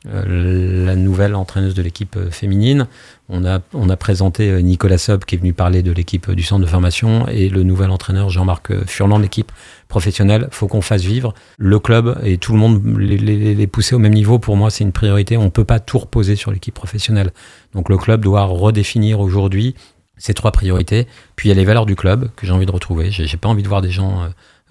[0.06, 2.86] euh, la nouvelle entraîneuse de l'équipe euh, féminine.
[3.28, 6.42] On a, on a présenté euh, Nicolas Sob qui est venu parler de l'équipe du
[6.42, 9.50] centre de formation et le nouvel entraîneur Jean-Marc Furlan de l'équipe
[9.88, 10.48] professionnelle.
[10.50, 13.98] faut qu'on fasse vivre le club et tout le monde les, les- les pousser au
[13.98, 14.38] même niveau.
[14.38, 15.36] Pour moi, c'est une priorité.
[15.36, 17.30] On ne peut pas tout reposer sur l'équipe professionnelle.
[17.74, 19.74] Donc le club doit redéfinir aujourd'hui
[20.16, 21.06] Ces trois priorités.
[21.36, 23.10] Puis il y a les valeurs du club que j'ai envie de retrouver.
[23.10, 24.28] J'ai pas envie de voir des gens euh,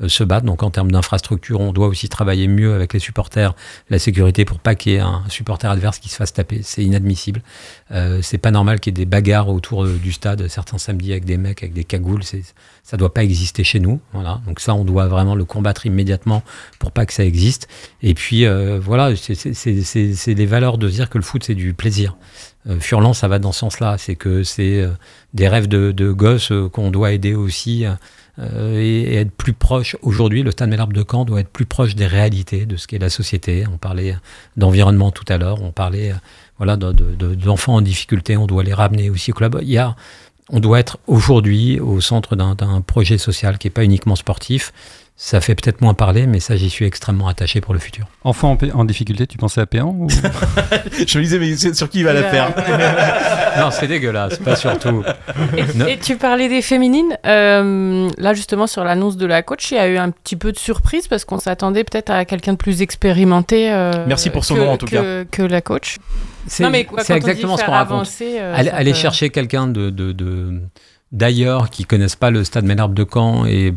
[0.07, 0.45] se battre.
[0.45, 3.53] Donc en termes d'infrastructure, on doit aussi travailler mieux avec les supporters,
[3.89, 6.61] la sécurité pour pas qu'il y ait un supporter adverse qui se fasse taper.
[6.63, 7.41] C'est inadmissible.
[7.91, 11.11] Euh, c'est pas normal qu'il y ait des bagarres autour euh, du stade certains samedis
[11.11, 12.23] avec des mecs avec des cagoules.
[12.83, 13.99] Ça doit pas exister chez nous.
[14.13, 14.41] Voilà.
[14.47, 16.43] Donc ça, on doit vraiment le combattre immédiatement
[16.79, 17.67] pour pas que ça existe.
[18.01, 21.43] Et puis euh, voilà, c'est, c'est, c'est, c'est, des valeurs de dire que le foot
[21.43, 22.15] c'est du plaisir.
[22.67, 23.97] Euh, Furlan, ça va dans ce sens-là.
[23.97, 24.89] C'est que c'est euh,
[25.33, 27.85] des rêves de, de gosses euh, qu'on doit aider aussi.
[28.39, 29.95] Euh, et, être plus proche.
[30.01, 32.99] Aujourd'hui, le Stade Malherbe de Caen doit être plus proche des réalités, de ce qu'est
[32.99, 33.65] la société.
[33.71, 34.15] On parlait
[34.57, 36.15] d'environnement tout à l'heure, on parlait euh,
[36.57, 39.59] voilà, de- de- de- d'enfants en difficulté, on doit les ramener aussi au club.
[39.61, 39.95] Il y a,
[40.49, 44.73] on doit être aujourd'hui au centre d'un projet social qui n'est pas uniquement sportif.
[45.25, 48.05] Ça fait peut-être moins parler, mais ça, j'y suis extrêmement attaché pour le futur.
[48.25, 50.09] Enfant en, difficulté, tu pensais à Péan ou...
[51.07, 52.51] Je me disais, mais sur qui il va la faire?
[53.57, 55.01] Non, c'est dégueulasse, pas surtout.
[55.75, 55.85] Non.
[55.87, 57.17] Et tu parlais des féminines.
[57.25, 60.51] euh, là, justement, sur l'annonce de la coach, il y a eu un petit peu
[60.51, 63.71] de surprise parce qu'on s'attendait peut-être à quelqu'un de plus expérimenté.
[63.71, 65.99] euh, Merci pour son que- nom, en tout que- Que la coach.
[66.47, 66.65] C'est
[67.15, 67.91] exactement ce qu'on raconte.
[67.93, 70.59] avancer, euh, aller ça aller peut- chercher quelqu'un de, de, de-
[71.13, 73.71] d'ailleurs qui connaissent pas le stade Ménarbe de Caen et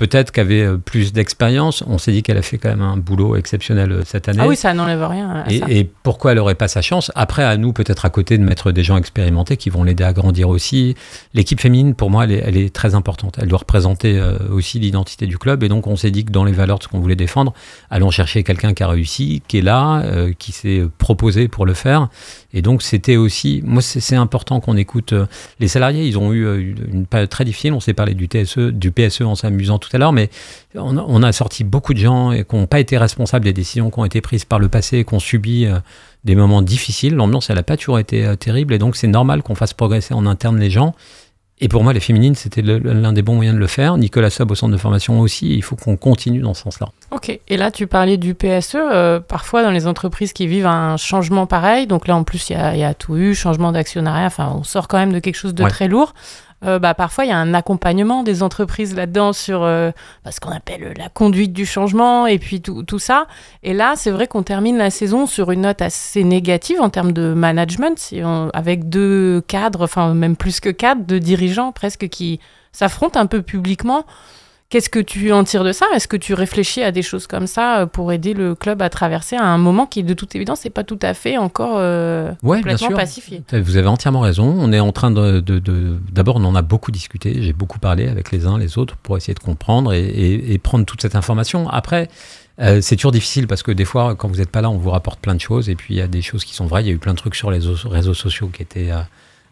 [0.00, 1.84] peut-être qu'avait euh, plus d'expérience.
[1.86, 4.38] On s'est dit qu'elle a fait quand même un boulot exceptionnel euh, cette année.
[4.40, 5.30] Ah oui, ça n'enlève rien.
[5.30, 5.66] à Et, ça.
[5.68, 7.10] et pourquoi elle n'aurait pas sa chance?
[7.14, 10.12] Après, à nous, peut-être à côté, de mettre des gens expérimentés qui vont l'aider à
[10.12, 10.94] grandir aussi.
[11.34, 13.36] L'équipe féminine, pour moi, elle est, elle est très importante.
[13.40, 15.62] Elle doit représenter euh, aussi l'identité du club.
[15.62, 17.52] Et donc, on s'est dit que dans les valeurs de ce qu'on voulait défendre,
[17.90, 21.74] allons chercher quelqu'un qui a réussi, qui est là, euh, qui s'est proposé pour le
[21.74, 22.08] faire.
[22.52, 25.14] Et donc, c'était aussi, moi, c'est important qu'on écoute
[25.60, 26.06] les salariés.
[26.06, 27.72] Ils ont eu une une période très difficile.
[27.72, 30.30] On s'est parlé du TSE, du PSE en s'amusant tout à l'heure, mais
[30.74, 33.52] on a, on a sorti beaucoup de gens et qui n'ont pas été responsables des
[33.52, 35.78] décisions qui ont été prises par le passé, qui ont subi euh,
[36.24, 37.14] des moments difficiles.
[37.14, 40.14] L'ambiance, elle n'a pas toujours été euh, terrible et donc c'est normal qu'on fasse progresser
[40.14, 40.94] en interne les gens.
[41.62, 43.98] Et pour moi, les féminines, c'était l'un des bons moyens de le faire.
[43.98, 45.54] Nicolas Sob au centre de formation aussi.
[45.54, 46.88] Il faut qu'on continue dans ce sens-là.
[47.10, 50.96] Ok, et là tu parlais du PSE, euh, parfois dans les entreprises qui vivent un
[50.96, 53.72] changement pareil, donc là en plus il y a, il y a tout eu, changement
[53.72, 55.68] d'actionnariat, enfin on sort quand même de quelque chose de Ouais.
[55.68, 56.14] très lourd.
[56.64, 59.90] Euh, bah, parfois il y a un accompagnement des entreprises là-dedans sur euh,
[60.24, 63.26] bah, ce qu'on appelle la conduite du changement et puis tout, tout ça.
[63.62, 67.12] Et là c'est vrai qu'on termine la saison sur une note assez négative en termes
[67.12, 68.14] de management,
[68.52, 72.40] avec deux cadres, enfin même plus que cadres, de dirigeants presque qui
[72.72, 74.04] s'affrontent un peu publiquement.
[74.70, 75.84] Qu'est-ce que tu en tires de ça?
[75.96, 78.88] Est-ce que tu réfléchis à des choses comme ça euh, pour aider le club à
[78.88, 82.30] traverser à un moment qui, de toute évidence, n'est pas tout à fait encore euh,
[82.44, 83.42] Ouais, complètement pacifié?
[83.52, 84.46] Vous avez entièrement raison.
[84.56, 85.40] On est en train de.
[86.12, 87.42] D'abord, on en a beaucoup discuté.
[87.42, 90.58] J'ai beaucoup parlé avec les uns, les autres pour essayer de comprendre et, et- et
[90.58, 91.68] prendre toute cette information.
[91.68, 92.08] Après,
[92.60, 94.90] euh, c'est toujours difficile parce que des fois, quand vous n'êtes pas là, on vous
[94.90, 96.84] rapporte plein de choses et puis il y a des choses qui sont vraies.
[96.84, 98.92] Il y a eu plein de trucs sur les réseaux sociaux qui étaient.
[98.92, 99.00] euh,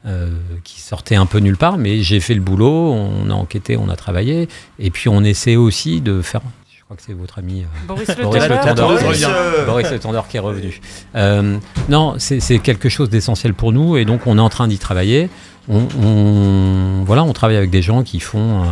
[0.06, 0.30] euh,
[0.64, 3.88] qui sortaient un peu nulle part, mais j'ai fait le boulot, on a enquêté, on
[3.88, 6.40] a travaillé, et puis on essaie aussi de faire.
[6.72, 8.88] Je crois que c'est votre ami euh, Boris Le Boris Le Tendeur.
[8.88, 10.80] Boris, euh, Boris Le Tendeur qui est revenu.
[11.16, 11.58] Euh,
[11.90, 14.78] non, c'est c'est quelque chose d'essentiel pour nous et donc on est en train d'y
[14.78, 15.28] travailler.
[15.68, 18.66] On, on- voilà, on travaille avec des gens qui font euh,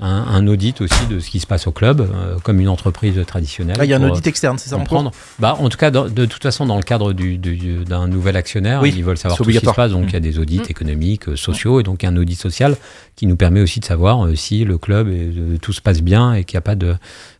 [0.00, 3.20] un, un audit aussi de ce qui se passe au club, euh, comme une entreprise
[3.26, 3.76] traditionnelle.
[3.78, 5.10] Ah, il y a un audit externe, c'est ça comprendre.
[5.38, 8.36] Bah, en tout cas, dans- de toute façon, dans le cadre du- du- d'un nouvel
[8.36, 9.90] actionnaire, Oui, ils veulent savoir tout ce qui se passe.
[9.92, 12.76] Donc, il y a des audits économiques, euh, sociaux, et donc un audit social
[13.16, 16.00] qui nous permet aussi de savoir euh, si le club, est- euh, tout se passe
[16.02, 16.94] bien et qu'il n'y a pas de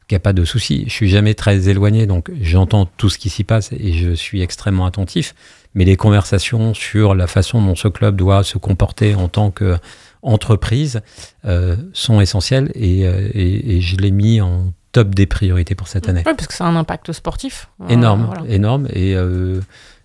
[0.08, 0.82] qu'il n'y a pas de souci.
[0.88, 4.42] Je suis jamais très éloigné, donc j'entends tout ce qui s'y passe et je suis
[4.42, 5.36] extrêmement attentif.
[5.76, 9.52] Mais les conversations sur la façon dont ce club doit se comporter en tant
[10.22, 11.00] qu'entreprise
[11.44, 15.88] euh, sont essentielles et, euh, et- et je l'ai mis en top des priorités pour
[15.88, 16.22] cette année.
[16.26, 17.68] Oui, parce que ça a un impact sportif.
[17.82, 18.52] Euh, Énorme, voilà.
[18.52, 18.88] énorme.
[18.92, 19.60] Et, euh,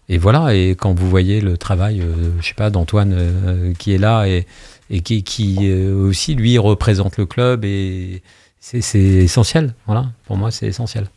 [0.10, 3.94] et voilà, et quand vous voyez le travail, euh, je sais pas, d'Antoine euh, qui
[3.94, 4.46] est là et,
[4.92, 8.22] et qui, qui aussi, lui, représente le club et
[8.60, 9.74] c'est c'est essentiel.
[9.88, 11.08] Voilà, pour moi, c'est essentiel.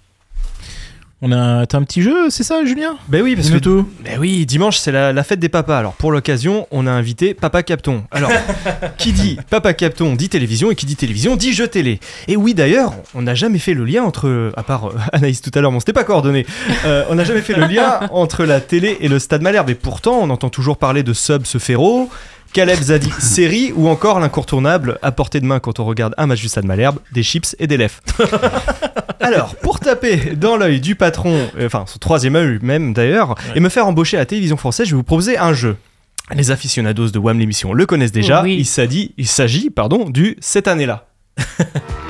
[1.20, 2.96] On a t'as un petit jeu, c'est ça, Julien?
[3.08, 3.88] Ben oui, parce que tout.
[4.04, 5.76] Ben oui, dimanche c'est la, la fête des papas.
[5.76, 8.04] Alors pour l'occasion, on a invité Papa Capton.
[8.12, 8.30] Alors,
[8.98, 11.98] qui dit Papa Capton dit télévision et qui dit télévision dit jeu télé.
[12.28, 15.50] Et oui d'ailleurs, on n'a jamais fait le lien entre, à part euh, Anaïs tout
[15.54, 16.46] à l'heure, mais on s'était pas coordonné.
[16.84, 19.70] Euh, on n'a jamais fait le lien entre la télé et le Stade Malherbe.
[19.70, 22.08] Et pourtant, on entend toujours parler de Sub ce Ferro.
[22.52, 26.40] Caleb Zadi série ou encore l'incontournable à portée de main quand on regarde un match
[26.40, 28.00] du Stade Malherbe, des chips et des lèvres.
[29.20, 33.60] Alors, pour taper dans l'œil du patron, euh, enfin son troisième œil même d'ailleurs, et
[33.60, 35.76] me faire embaucher à la télévision française, je vais vous proposer un jeu.
[36.34, 38.42] Les aficionados de WAM l'émission le connaissent déjà.
[38.42, 38.56] Oui.
[38.58, 41.06] Il s'agit, il s'agit, pardon, du cette année-là.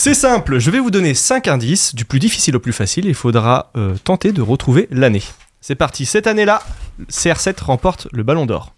[0.00, 3.14] C'est simple, je vais vous donner 5 indices, du plus difficile au plus facile, il
[3.14, 5.24] faudra euh, tenter de retrouver l'année.
[5.60, 6.62] C'est parti, cette année-là,
[7.10, 8.76] CR7 remporte le Ballon d'Or.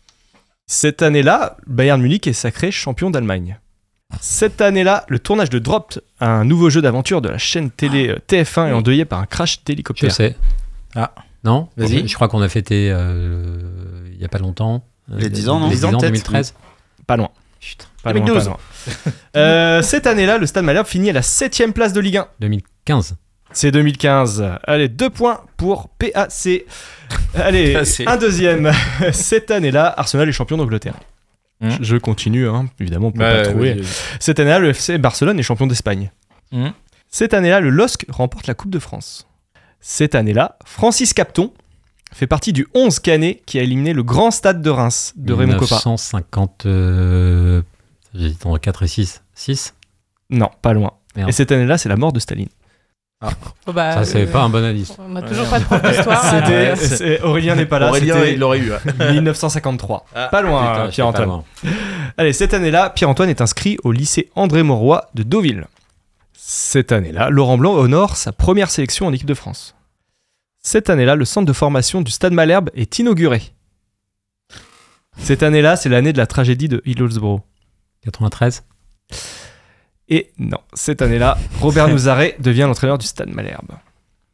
[0.66, 3.60] Cette année-là, Bayern Munich est sacré champion d'Allemagne.
[4.22, 8.18] Cette année-là, le tournage de Dropped, un nouveau jeu d'aventure de la chaîne télé euh,
[8.26, 10.12] TF1, est endeuillé par un crash Je d'hélicoptère.
[10.12, 10.36] sais.
[10.94, 11.12] Ah.
[11.44, 11.68] Non?
[11.76, 12.08] Vas-y.
[12.08, 14.84] Je crois qu'on a fêté euh, il n'y a pas longtemps.
[15.08, 15.68] Les 10 ans, non?
[15.68, 16.00] Les 10 ans, peut-être?
[16.12, 16.54] 2013.
[17.06, 17.28] Pas loin.
[17.60, 17.86] Putain.
[18.02, 18.44] Pas loin, 2012.
[18.44, 18.58] pas loin.
[19.36, 22.26] Euh, cette année-là, le Stade Malherbe finit à la 7ème place de Ligue 1.
[22.40, 23.16] 2015.
[23.52, 24.44] C'est 2015.
[24.64, 26.64] Allez, deux points pour PAC.
[27.34, 28.02] Allez, PAC.
[28.06, 28.72] un deuxième.
[29.12, 30.94] Cette année-là, Arsenal est champion d'Angleterre.
[31.60, 31.70] Hmm.
[31.80, 32.66] Je continue, hein.
[32.80, 33.74] évidemment, on peut Ouais, pas trouver.
[33.74, 33.88] oui, oui.
[34.18, 36.10] Cette année-là, le FC Barcelone est champion d'Espagne.
[36.52, 36.70] Hmm.
[37.10, 39.28] Cette année-là, le LOSC remporte la Coupe de France.
[39.80, 41.52] Cette année-là, Francis Capton
[42.12, 45.54] fait partie du 11 Canet qui a éliminé le grand stade de Reims de Raymond
[45.58, 45.76] Coppa.
[45.76, 46.66] 1950.
[46.66, 47.62] Euh,
[48.14, 49.22] J'hésite entre 4 et 6.
[49.34, 49.74] 6
[50.30, 50.92] Non, pas loin.
[51.16, 51.28] Merde.
[51.28, 52.48] Et cette année-là, c'est la mort de Staline.
[53.66, 54.94] Oh, bah, Ça, c'est euh, pas un bon indice.
[54.98, 56.24] On n'a toujours pas de prof d'histoire.
[56.48, 57.90] Euh, c'est- Aurélien n'est pas là.
[57.90, 58.70] Aurélien, il l'aurait eu.
[58.72, 58.78] ouais.
[59.12, 60.06] 1953.
[60.30, 61.42] pas loin, Pierre-Antoine.
[62.16, 65.66] Allez, cette année-là, Pierre-Antoine est inscrit au lycée André Mauroy de Deauville.
[66.32, 69.74] Cette année-là, Laurent Blanc honore sa première sélection en équipe de France.
[70.62, 73.42] Cette année-là, le centre de formation du Stade Malherbe est inauguré.
[75.18, 77.40] Cette année-là, c'est l'année de la tragédie de Hillsborough.
[78.04, 78.62] 93.
[80.08, 83.72] Et non, cette année-là, Robert Nouzaret devient l'entraîneur du Stade Malherbe.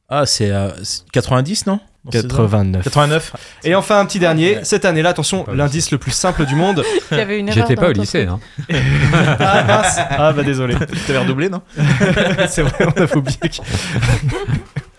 [0.09, 1.81] Ah, c'est euh, c'est 90, non?
[2.05, 2.85] Dans ces ans 89.
[2.85, 3.33] 89.
[3.65, 4.65] Et enfin, un petit dernier, Ouais.
[4.65, 6.85] cette année-là, attention, l'indice le plus simple du monde.
[7.11, 8.25] J'étais pas au lycée.
[8.27, 8.39] Hein.
[9.41, 10.77] Ah mince Ah bah désolé.
[11.07, 11.63] T'avais redoublé, non?
[12.49, 13.39] C'est vrai, on a oublié.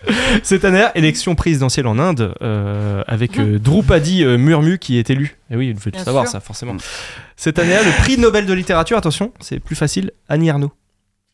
[0.42, 5.36] Cette année-là, élection présidentielle en Inde, euh, avec euh, Droupadi euh, Murmu qui est élu.
[5.50, 6.32] Et oui, il faut tout Bien savoir sûr.
[6.32, 6.76] ça, forcément.
[7.36, 10.72] Cette année-là, le prix Nobel de littérature, attention, c'est plus facile, Annie Arnaud.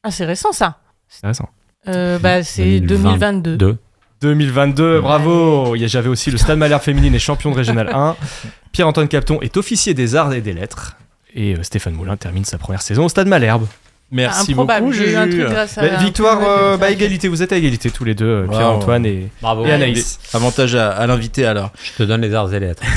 [0.02, 0.78] Ah, c'est récent ça.
[1.08, 1.48] C'est intéressant.
[1.88, 3.12] Euh, bah, c'est 2020.
[3.18, 3.56] 2022.
[3.56, 3.78] 2.
[4.20, 7.90] 2022, bravo Il y a- J'avais aussi le Stade Malherbe féminine et champion de Régional
[7.92, 8.16] 1.
[8.72, 10.96] Pierre-Antoine Capton est officier des arts et des lettres.
[11.34, 13.66] Et euh, Stéphane Moulin termine sa première saison au Stade Malherbe.
[14.14, 15.82] Merci Improbable, beaucoup, j'ai eu un truc grâce à.
[15.82, 18.46] Bah, un victoire, peu euh, bah, égalité, vous êtes à égalité tous les deux, euh,
[18.46, 18.50] Wow.
[18.52, 19.66] Pierre-Antoine et, Bravo.
[19.66, 20.20] et Anaïs.
[20.32, 21.72] Avantage à, à l'invité alors.
[21.82, 22.82] Je te donne les arts et lettres.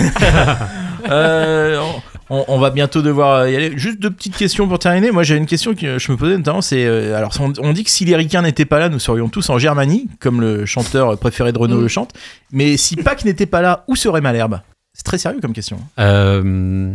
[1.09, 1.80] Euh,
[2.30, 3.72] on, on va bientôt devoir y aller.
[3.78, 5.11] Juste deux petites questions pour terminer.
[5.11, 6.61] Moi, j'ai une question que je me posais notamment.
[6.61, 9.30] C'est euh, alors on, on dit que si les Ricains n'étaient pas là, nous serions
[9.30, 11.82] tous en Germanie, comme le chanteur préféré de Renault Mm.
[11.84, 12.11] le chante.
[12.51, 14.59] Mais si Pâques n'était pas là, où serait Malherbe?
[14.93, 15.80] C'est très sérieux comme question.
[15.99, 16.91] Euh,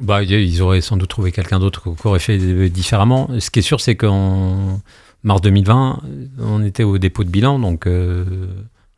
[0.00, 2.38] bah, ils auraient sans doute trouvé quelqu'un d'autre qui aurait fait
[2.68, 3.28] différemment.
[3.38, 4.80] Ce qui est sûr, c'est qu'en
[5.22, 6.00] mars 2020,
[6.40, 8.24] on était au dépôt de bilan, donc euh,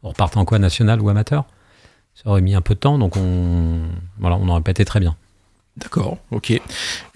[0.03, 1.45] on repartait en quoi, national ou amateur
[2.15, 3.81] Ça aurait mis un peu de temps, donc on,
[4.19, 5.17] voilà, on aurait pas été très bien.
[5.77, 6.51] D'accord, ok.
[6.51, 6.61] Et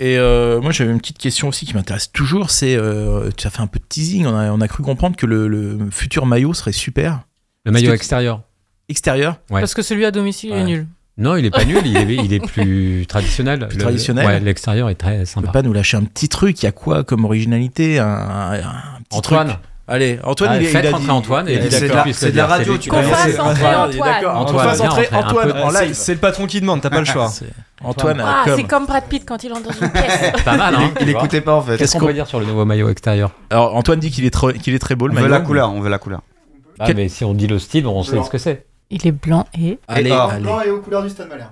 [0.00, 2.50] euh, moi, j'avais une petite question aussi qui m'intéresse toujours.
[2.50, 4.24] C'est, euh, tu as fait un peu de teasing.
[4.24, 7.22] On a, on a cru comprendre que le, le futur maillot serait super
[7.64, 8.42] Le maillot extérieur
[8.88, 9.38] extérieur.
[9.50, 9.60] Ouais.
[9.60, 10.60] Parce que celui à domicile Ouais.
[10.60, 10.86] est nul.
[11.18, 13.66] Non, il est pas nul, il est, il est plus traditionnel.
[13.68, 14.26] Plus Le- traditionnel.
[14.26, 15.48] Ouais, l'extérieur est très Tu peux sympa.
[15.52, 18.60] pas nous lâcher un petit truc Il y a quoi comme originalité un, un- un
[19.08, 19.58] petit Antoine, truc
[19.88, 21.10] Allez, Antoine, Ah, il, est- faites il a rentrer dit.
[21.10, 22.06] Antoine et il c'est de d'accord.
[22.06, 23.90] la- c'est de la radio, tu Qu'on fasse entrer il Antoine.
[24.12, 24.36] d'accord.
[24.36, 25.58] Antoine, On fasse entrer Antoine peu.
[25.60, 25.94] en C'est live.
[25.94, 27.28] c'est le patron qui demande, t'as pas le choix.
[27.28, 27.44] C'est-
[27.84, 30.32] Antoine, Ah, comme- c'est comme Brad Pitt quand il entre dans une pièce.
[30.44, 31.20] Pas mal, hein Il vois.
[31.20, 31.76] écoutait pas en fait.
[31.76, 34.52] Qu'est-ce qu'on peut dire sur le nouveau maillot extérieur Alors Antoine dit qu'il est, trop-
[34.52, 35.32] qu'il est très beau On le veut maillot.
[35.34, 36.22] la couleur, on veut la couleur.
[36.78, 38.64] Ah, mais si on dit le style, on sait ce que c'est.
[38.94, 39.78] Il est blanc et.
[39.88, 40.30] Allez, Et or.
[40.30, 40.42] allez.
[40.42, 41.50] Blanc et aux couleurs du Stade Malherbe.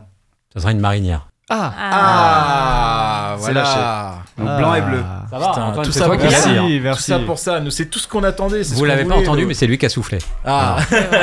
[0.54, 1.26] Ça sera une marinière.
[1.48, 4.14] Ah, Ah, C'est voilà.
[4.38, 5.02] Donc blanc et bleu.
[5.30, 6.30] Ça Putain, Antoine, tout ça toi pour qui.
[6.30, 7.02] Merci, Tout merci.
[7.10, 8.62] ça pour ça, nous c'est tout ce qu'on attendait.
[8.62, 10.18] c'est ce Vous qu'on l'avez pas voulait, entendu, mais c'est lui qui a soufflé.
[10.44, 10.76] Ah,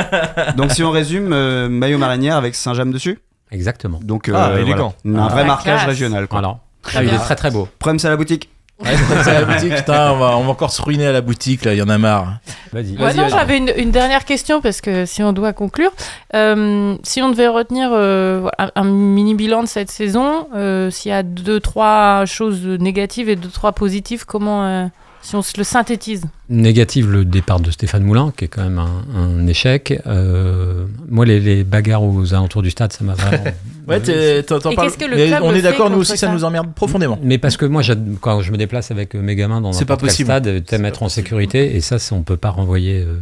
[0.56, 3.18] Donc si on résume, euh, maillot marinière avec Saint-James dessus.
[3.50, 4.00] Exactement.
[4.02, 4.82] Donc euh, Ah, voilà.
[5.06, 5.86] Un Ah, vrai marquage classe.
[5.86, 6.26] régional.
[6.28, 6.40] Quoi.
[6.40, 6.58] Voilà.
[6.94, 7.68] Ah, il est très très beau.
[7.78, 8.50] Problème c'est à la boutique.
[8.80, 8.90] Ouais,
[9.24, 11.64] c'est à la boutique, putain, on va, on va encore se ruiner à la boutique
[11.64, 12.38] là, il y en a marre.
[12.72, 12.92] Vas-y.
[12.92, 15.90] Non, j'avais une, une dernière question parce que si on doit conclure,
[16.34, 21.10] euh, si on devait retenir euh, un, un mini bilan de cette saison, euh, s'il
[21.10, 24.86] y a deux trois choses négatives et deux trois positives, comment euh,
[25.22, 28.78] si on se le synthétise Négative, le départ de Stéphane Moulin, qui est quand même
[28.78, 30.00] un, un échec.
[30.06, 33.44] Euh, moi, les, les bagarres aux alentours du stade, ça m'a vraiment.
[33.86, 34.00] Ouais,
[34.42, 34.76] t'en parles.
[34.76, 37.18] qu'est-ce que le on est d'accord, nous aussi, ça ça nous emmerde profondément.
[37.22, 37.82] Mais parce que moi,
[38.20, 40.26] quand je me déplace avec euh, mes gamins dans C'est pas possible.
[40.28, 43.16] stade, t'aimes être en sécurité, et ça, on peut pas renvoyer euh,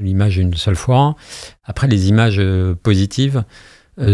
[0.00, 1.16] l'image une seule fois.
[1.64, 3.44] Après, les images euh, positives,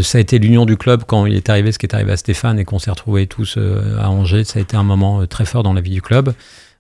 [0.01, 2.17] ça a été l'union du club quand il est arrivé, ce qui est arrivé à
[2.17, 3.59] Stéphane, et qu'on s'est retrouvés tous
[4.01, 4.45] à Angers.
[4.45, 6.33] Ça a été un moment très fort dans la vie du club.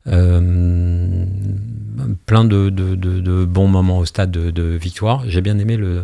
[0.06, 1.24] Euh,
[2.26, 5.24] plein de, de- de- de bons moments au stade de, victoire.
[5.28, 6.02] J'ai bien aimé le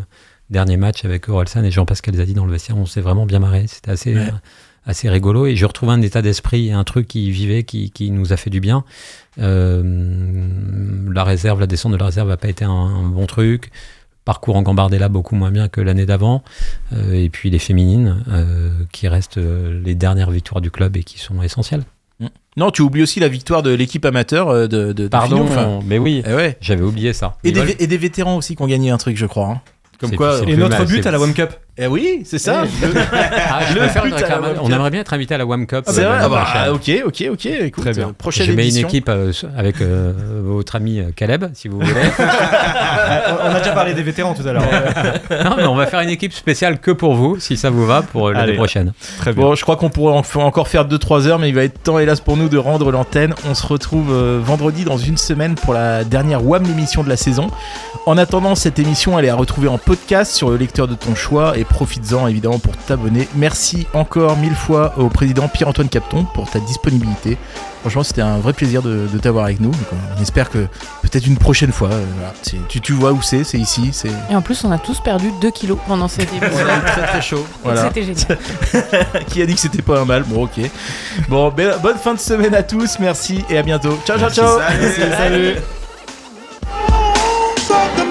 [0.49, 2.77] dernier match avec Orelsan et Jean-Pascal Zadi dans le vestiaire.
[2.79, 3.67] On s'est vraiment bien marré.
[3.67, 4.31] C'était assez, Ouais.
[4.87, 5.47] assez rigolo.
[5.47, 8.51] Et je retrouve un état d'esprit, un truc qui vivait, qui, qui nous a fait
[8.51, 8.85] du bien.
[9.39, 9.83] Euh,
[11.13, 13.71] la réserve, la descente de la réserve n'a pas été un, un bon truc.
[14.25, 16.43] Parcours en Gambardella beaucoup moins bien que l'année d'avant.
[16.93, 21.03] Euh, et puis les féminines, euh, qui restent euh, les dernières victoires du club et
[21.05, 21.83] qui sont essentielles.
[22.57, 25.79] Non, tu oublies aussi la victoire de l'équipe amateur euh, de, de, Pardon, enfin.
[25.87, 26.59] mais oui, Eh ouais.
[26.61, 27.37] j'avais oublié ça.
[27.45, 29.47] Et des, et vétérans aussi qui ont gagné un truc, je crois.
[29.47, 29.61] hein.
[29.99, 30.39] Comme quoi.
[30.39, 31.51] c'est Et notre mal, but à la One Cup.
[31.79, 32.63] Eh oui, c'est ça.
[32.65, 32.69] Le-
[33.13, 34.13] Ah, je Le une.
[34.13, 35.85] World On aimerait bien être invité à la WAM Cup.
[35.87, 36.19] C'est euh, vrai.
[36.23, 37.47] Ah bah, ok, ok, ok.
[37.47, 38.09] Écoute, Très bien.
[38.09, 40.13] euh, prochaine Je mets une équipe euh, avec euh,
[40.45, 41.93] votre ami Caleb, si vous voulez.
[43.43, 44.63] On a déjà parlé des vétérans tout à l'heure.
[45.45, 48.03] non, mais on va faire une équipe spéciale que pour vous, si ça vous va,
[48.03, 48.93] pour l'année prochaine.
[49.19, 49.43] Très bien.
[49.43, 51.99] Bon, je crois qu'on pourrait en- encore faire 2-3 heures, mais il va être temps,
[51.99, 53.35] hélas, pour nous de rendre l'antenne.
[53.49, 57.17] On se retrouve euh, vendredi dans une semaine pour la dernière WAM l'émission de la
[57.17, 57.49] saison.
[58.07, 61.15] En attendant, cette émission, elle est à retrouver en podcast sur le lecteur de ton
[61.15, 63.29] choix et profites-en évidemment pour t'abonner.
[63.37, 67.37] Merci encore mille fois au président Pierre-Antoine Capton pour ta disponibilité.
[67.83, 69.71] Franchement, c'était un vrai plaisir de, de t'avoir avec nous.
[69.71, 69.81] Donc,
[70.19, 70.67] on espère que
[71.03, 72.35] peut-être une prochaine fois, euh, voilà,
[72.69, 75.31] tu, tu vois où c'est, c'est ici, c'est Et en plus, on a tous perdu
[75.41, 76.67] 2 kilos pendant cette émission.
[76.87, 77.47] très très chaud.
[77.65, 77.85] Voilà.
[77.85, 78.39] C'était génial.
[79.29, 80.25] qui a dit que c'était pas un mal?
[80.25, 80.61] Bon, ok.
[81.29, 82.99] Bon, be- bonne fin de semaine à tous.
[82.99, 83.99] Merci et à bientôt.
[84.07, 84.59] Ciao, ciao, ciao.
[84.59, 85.57] Salut.
[87.69, 88.10] Salut.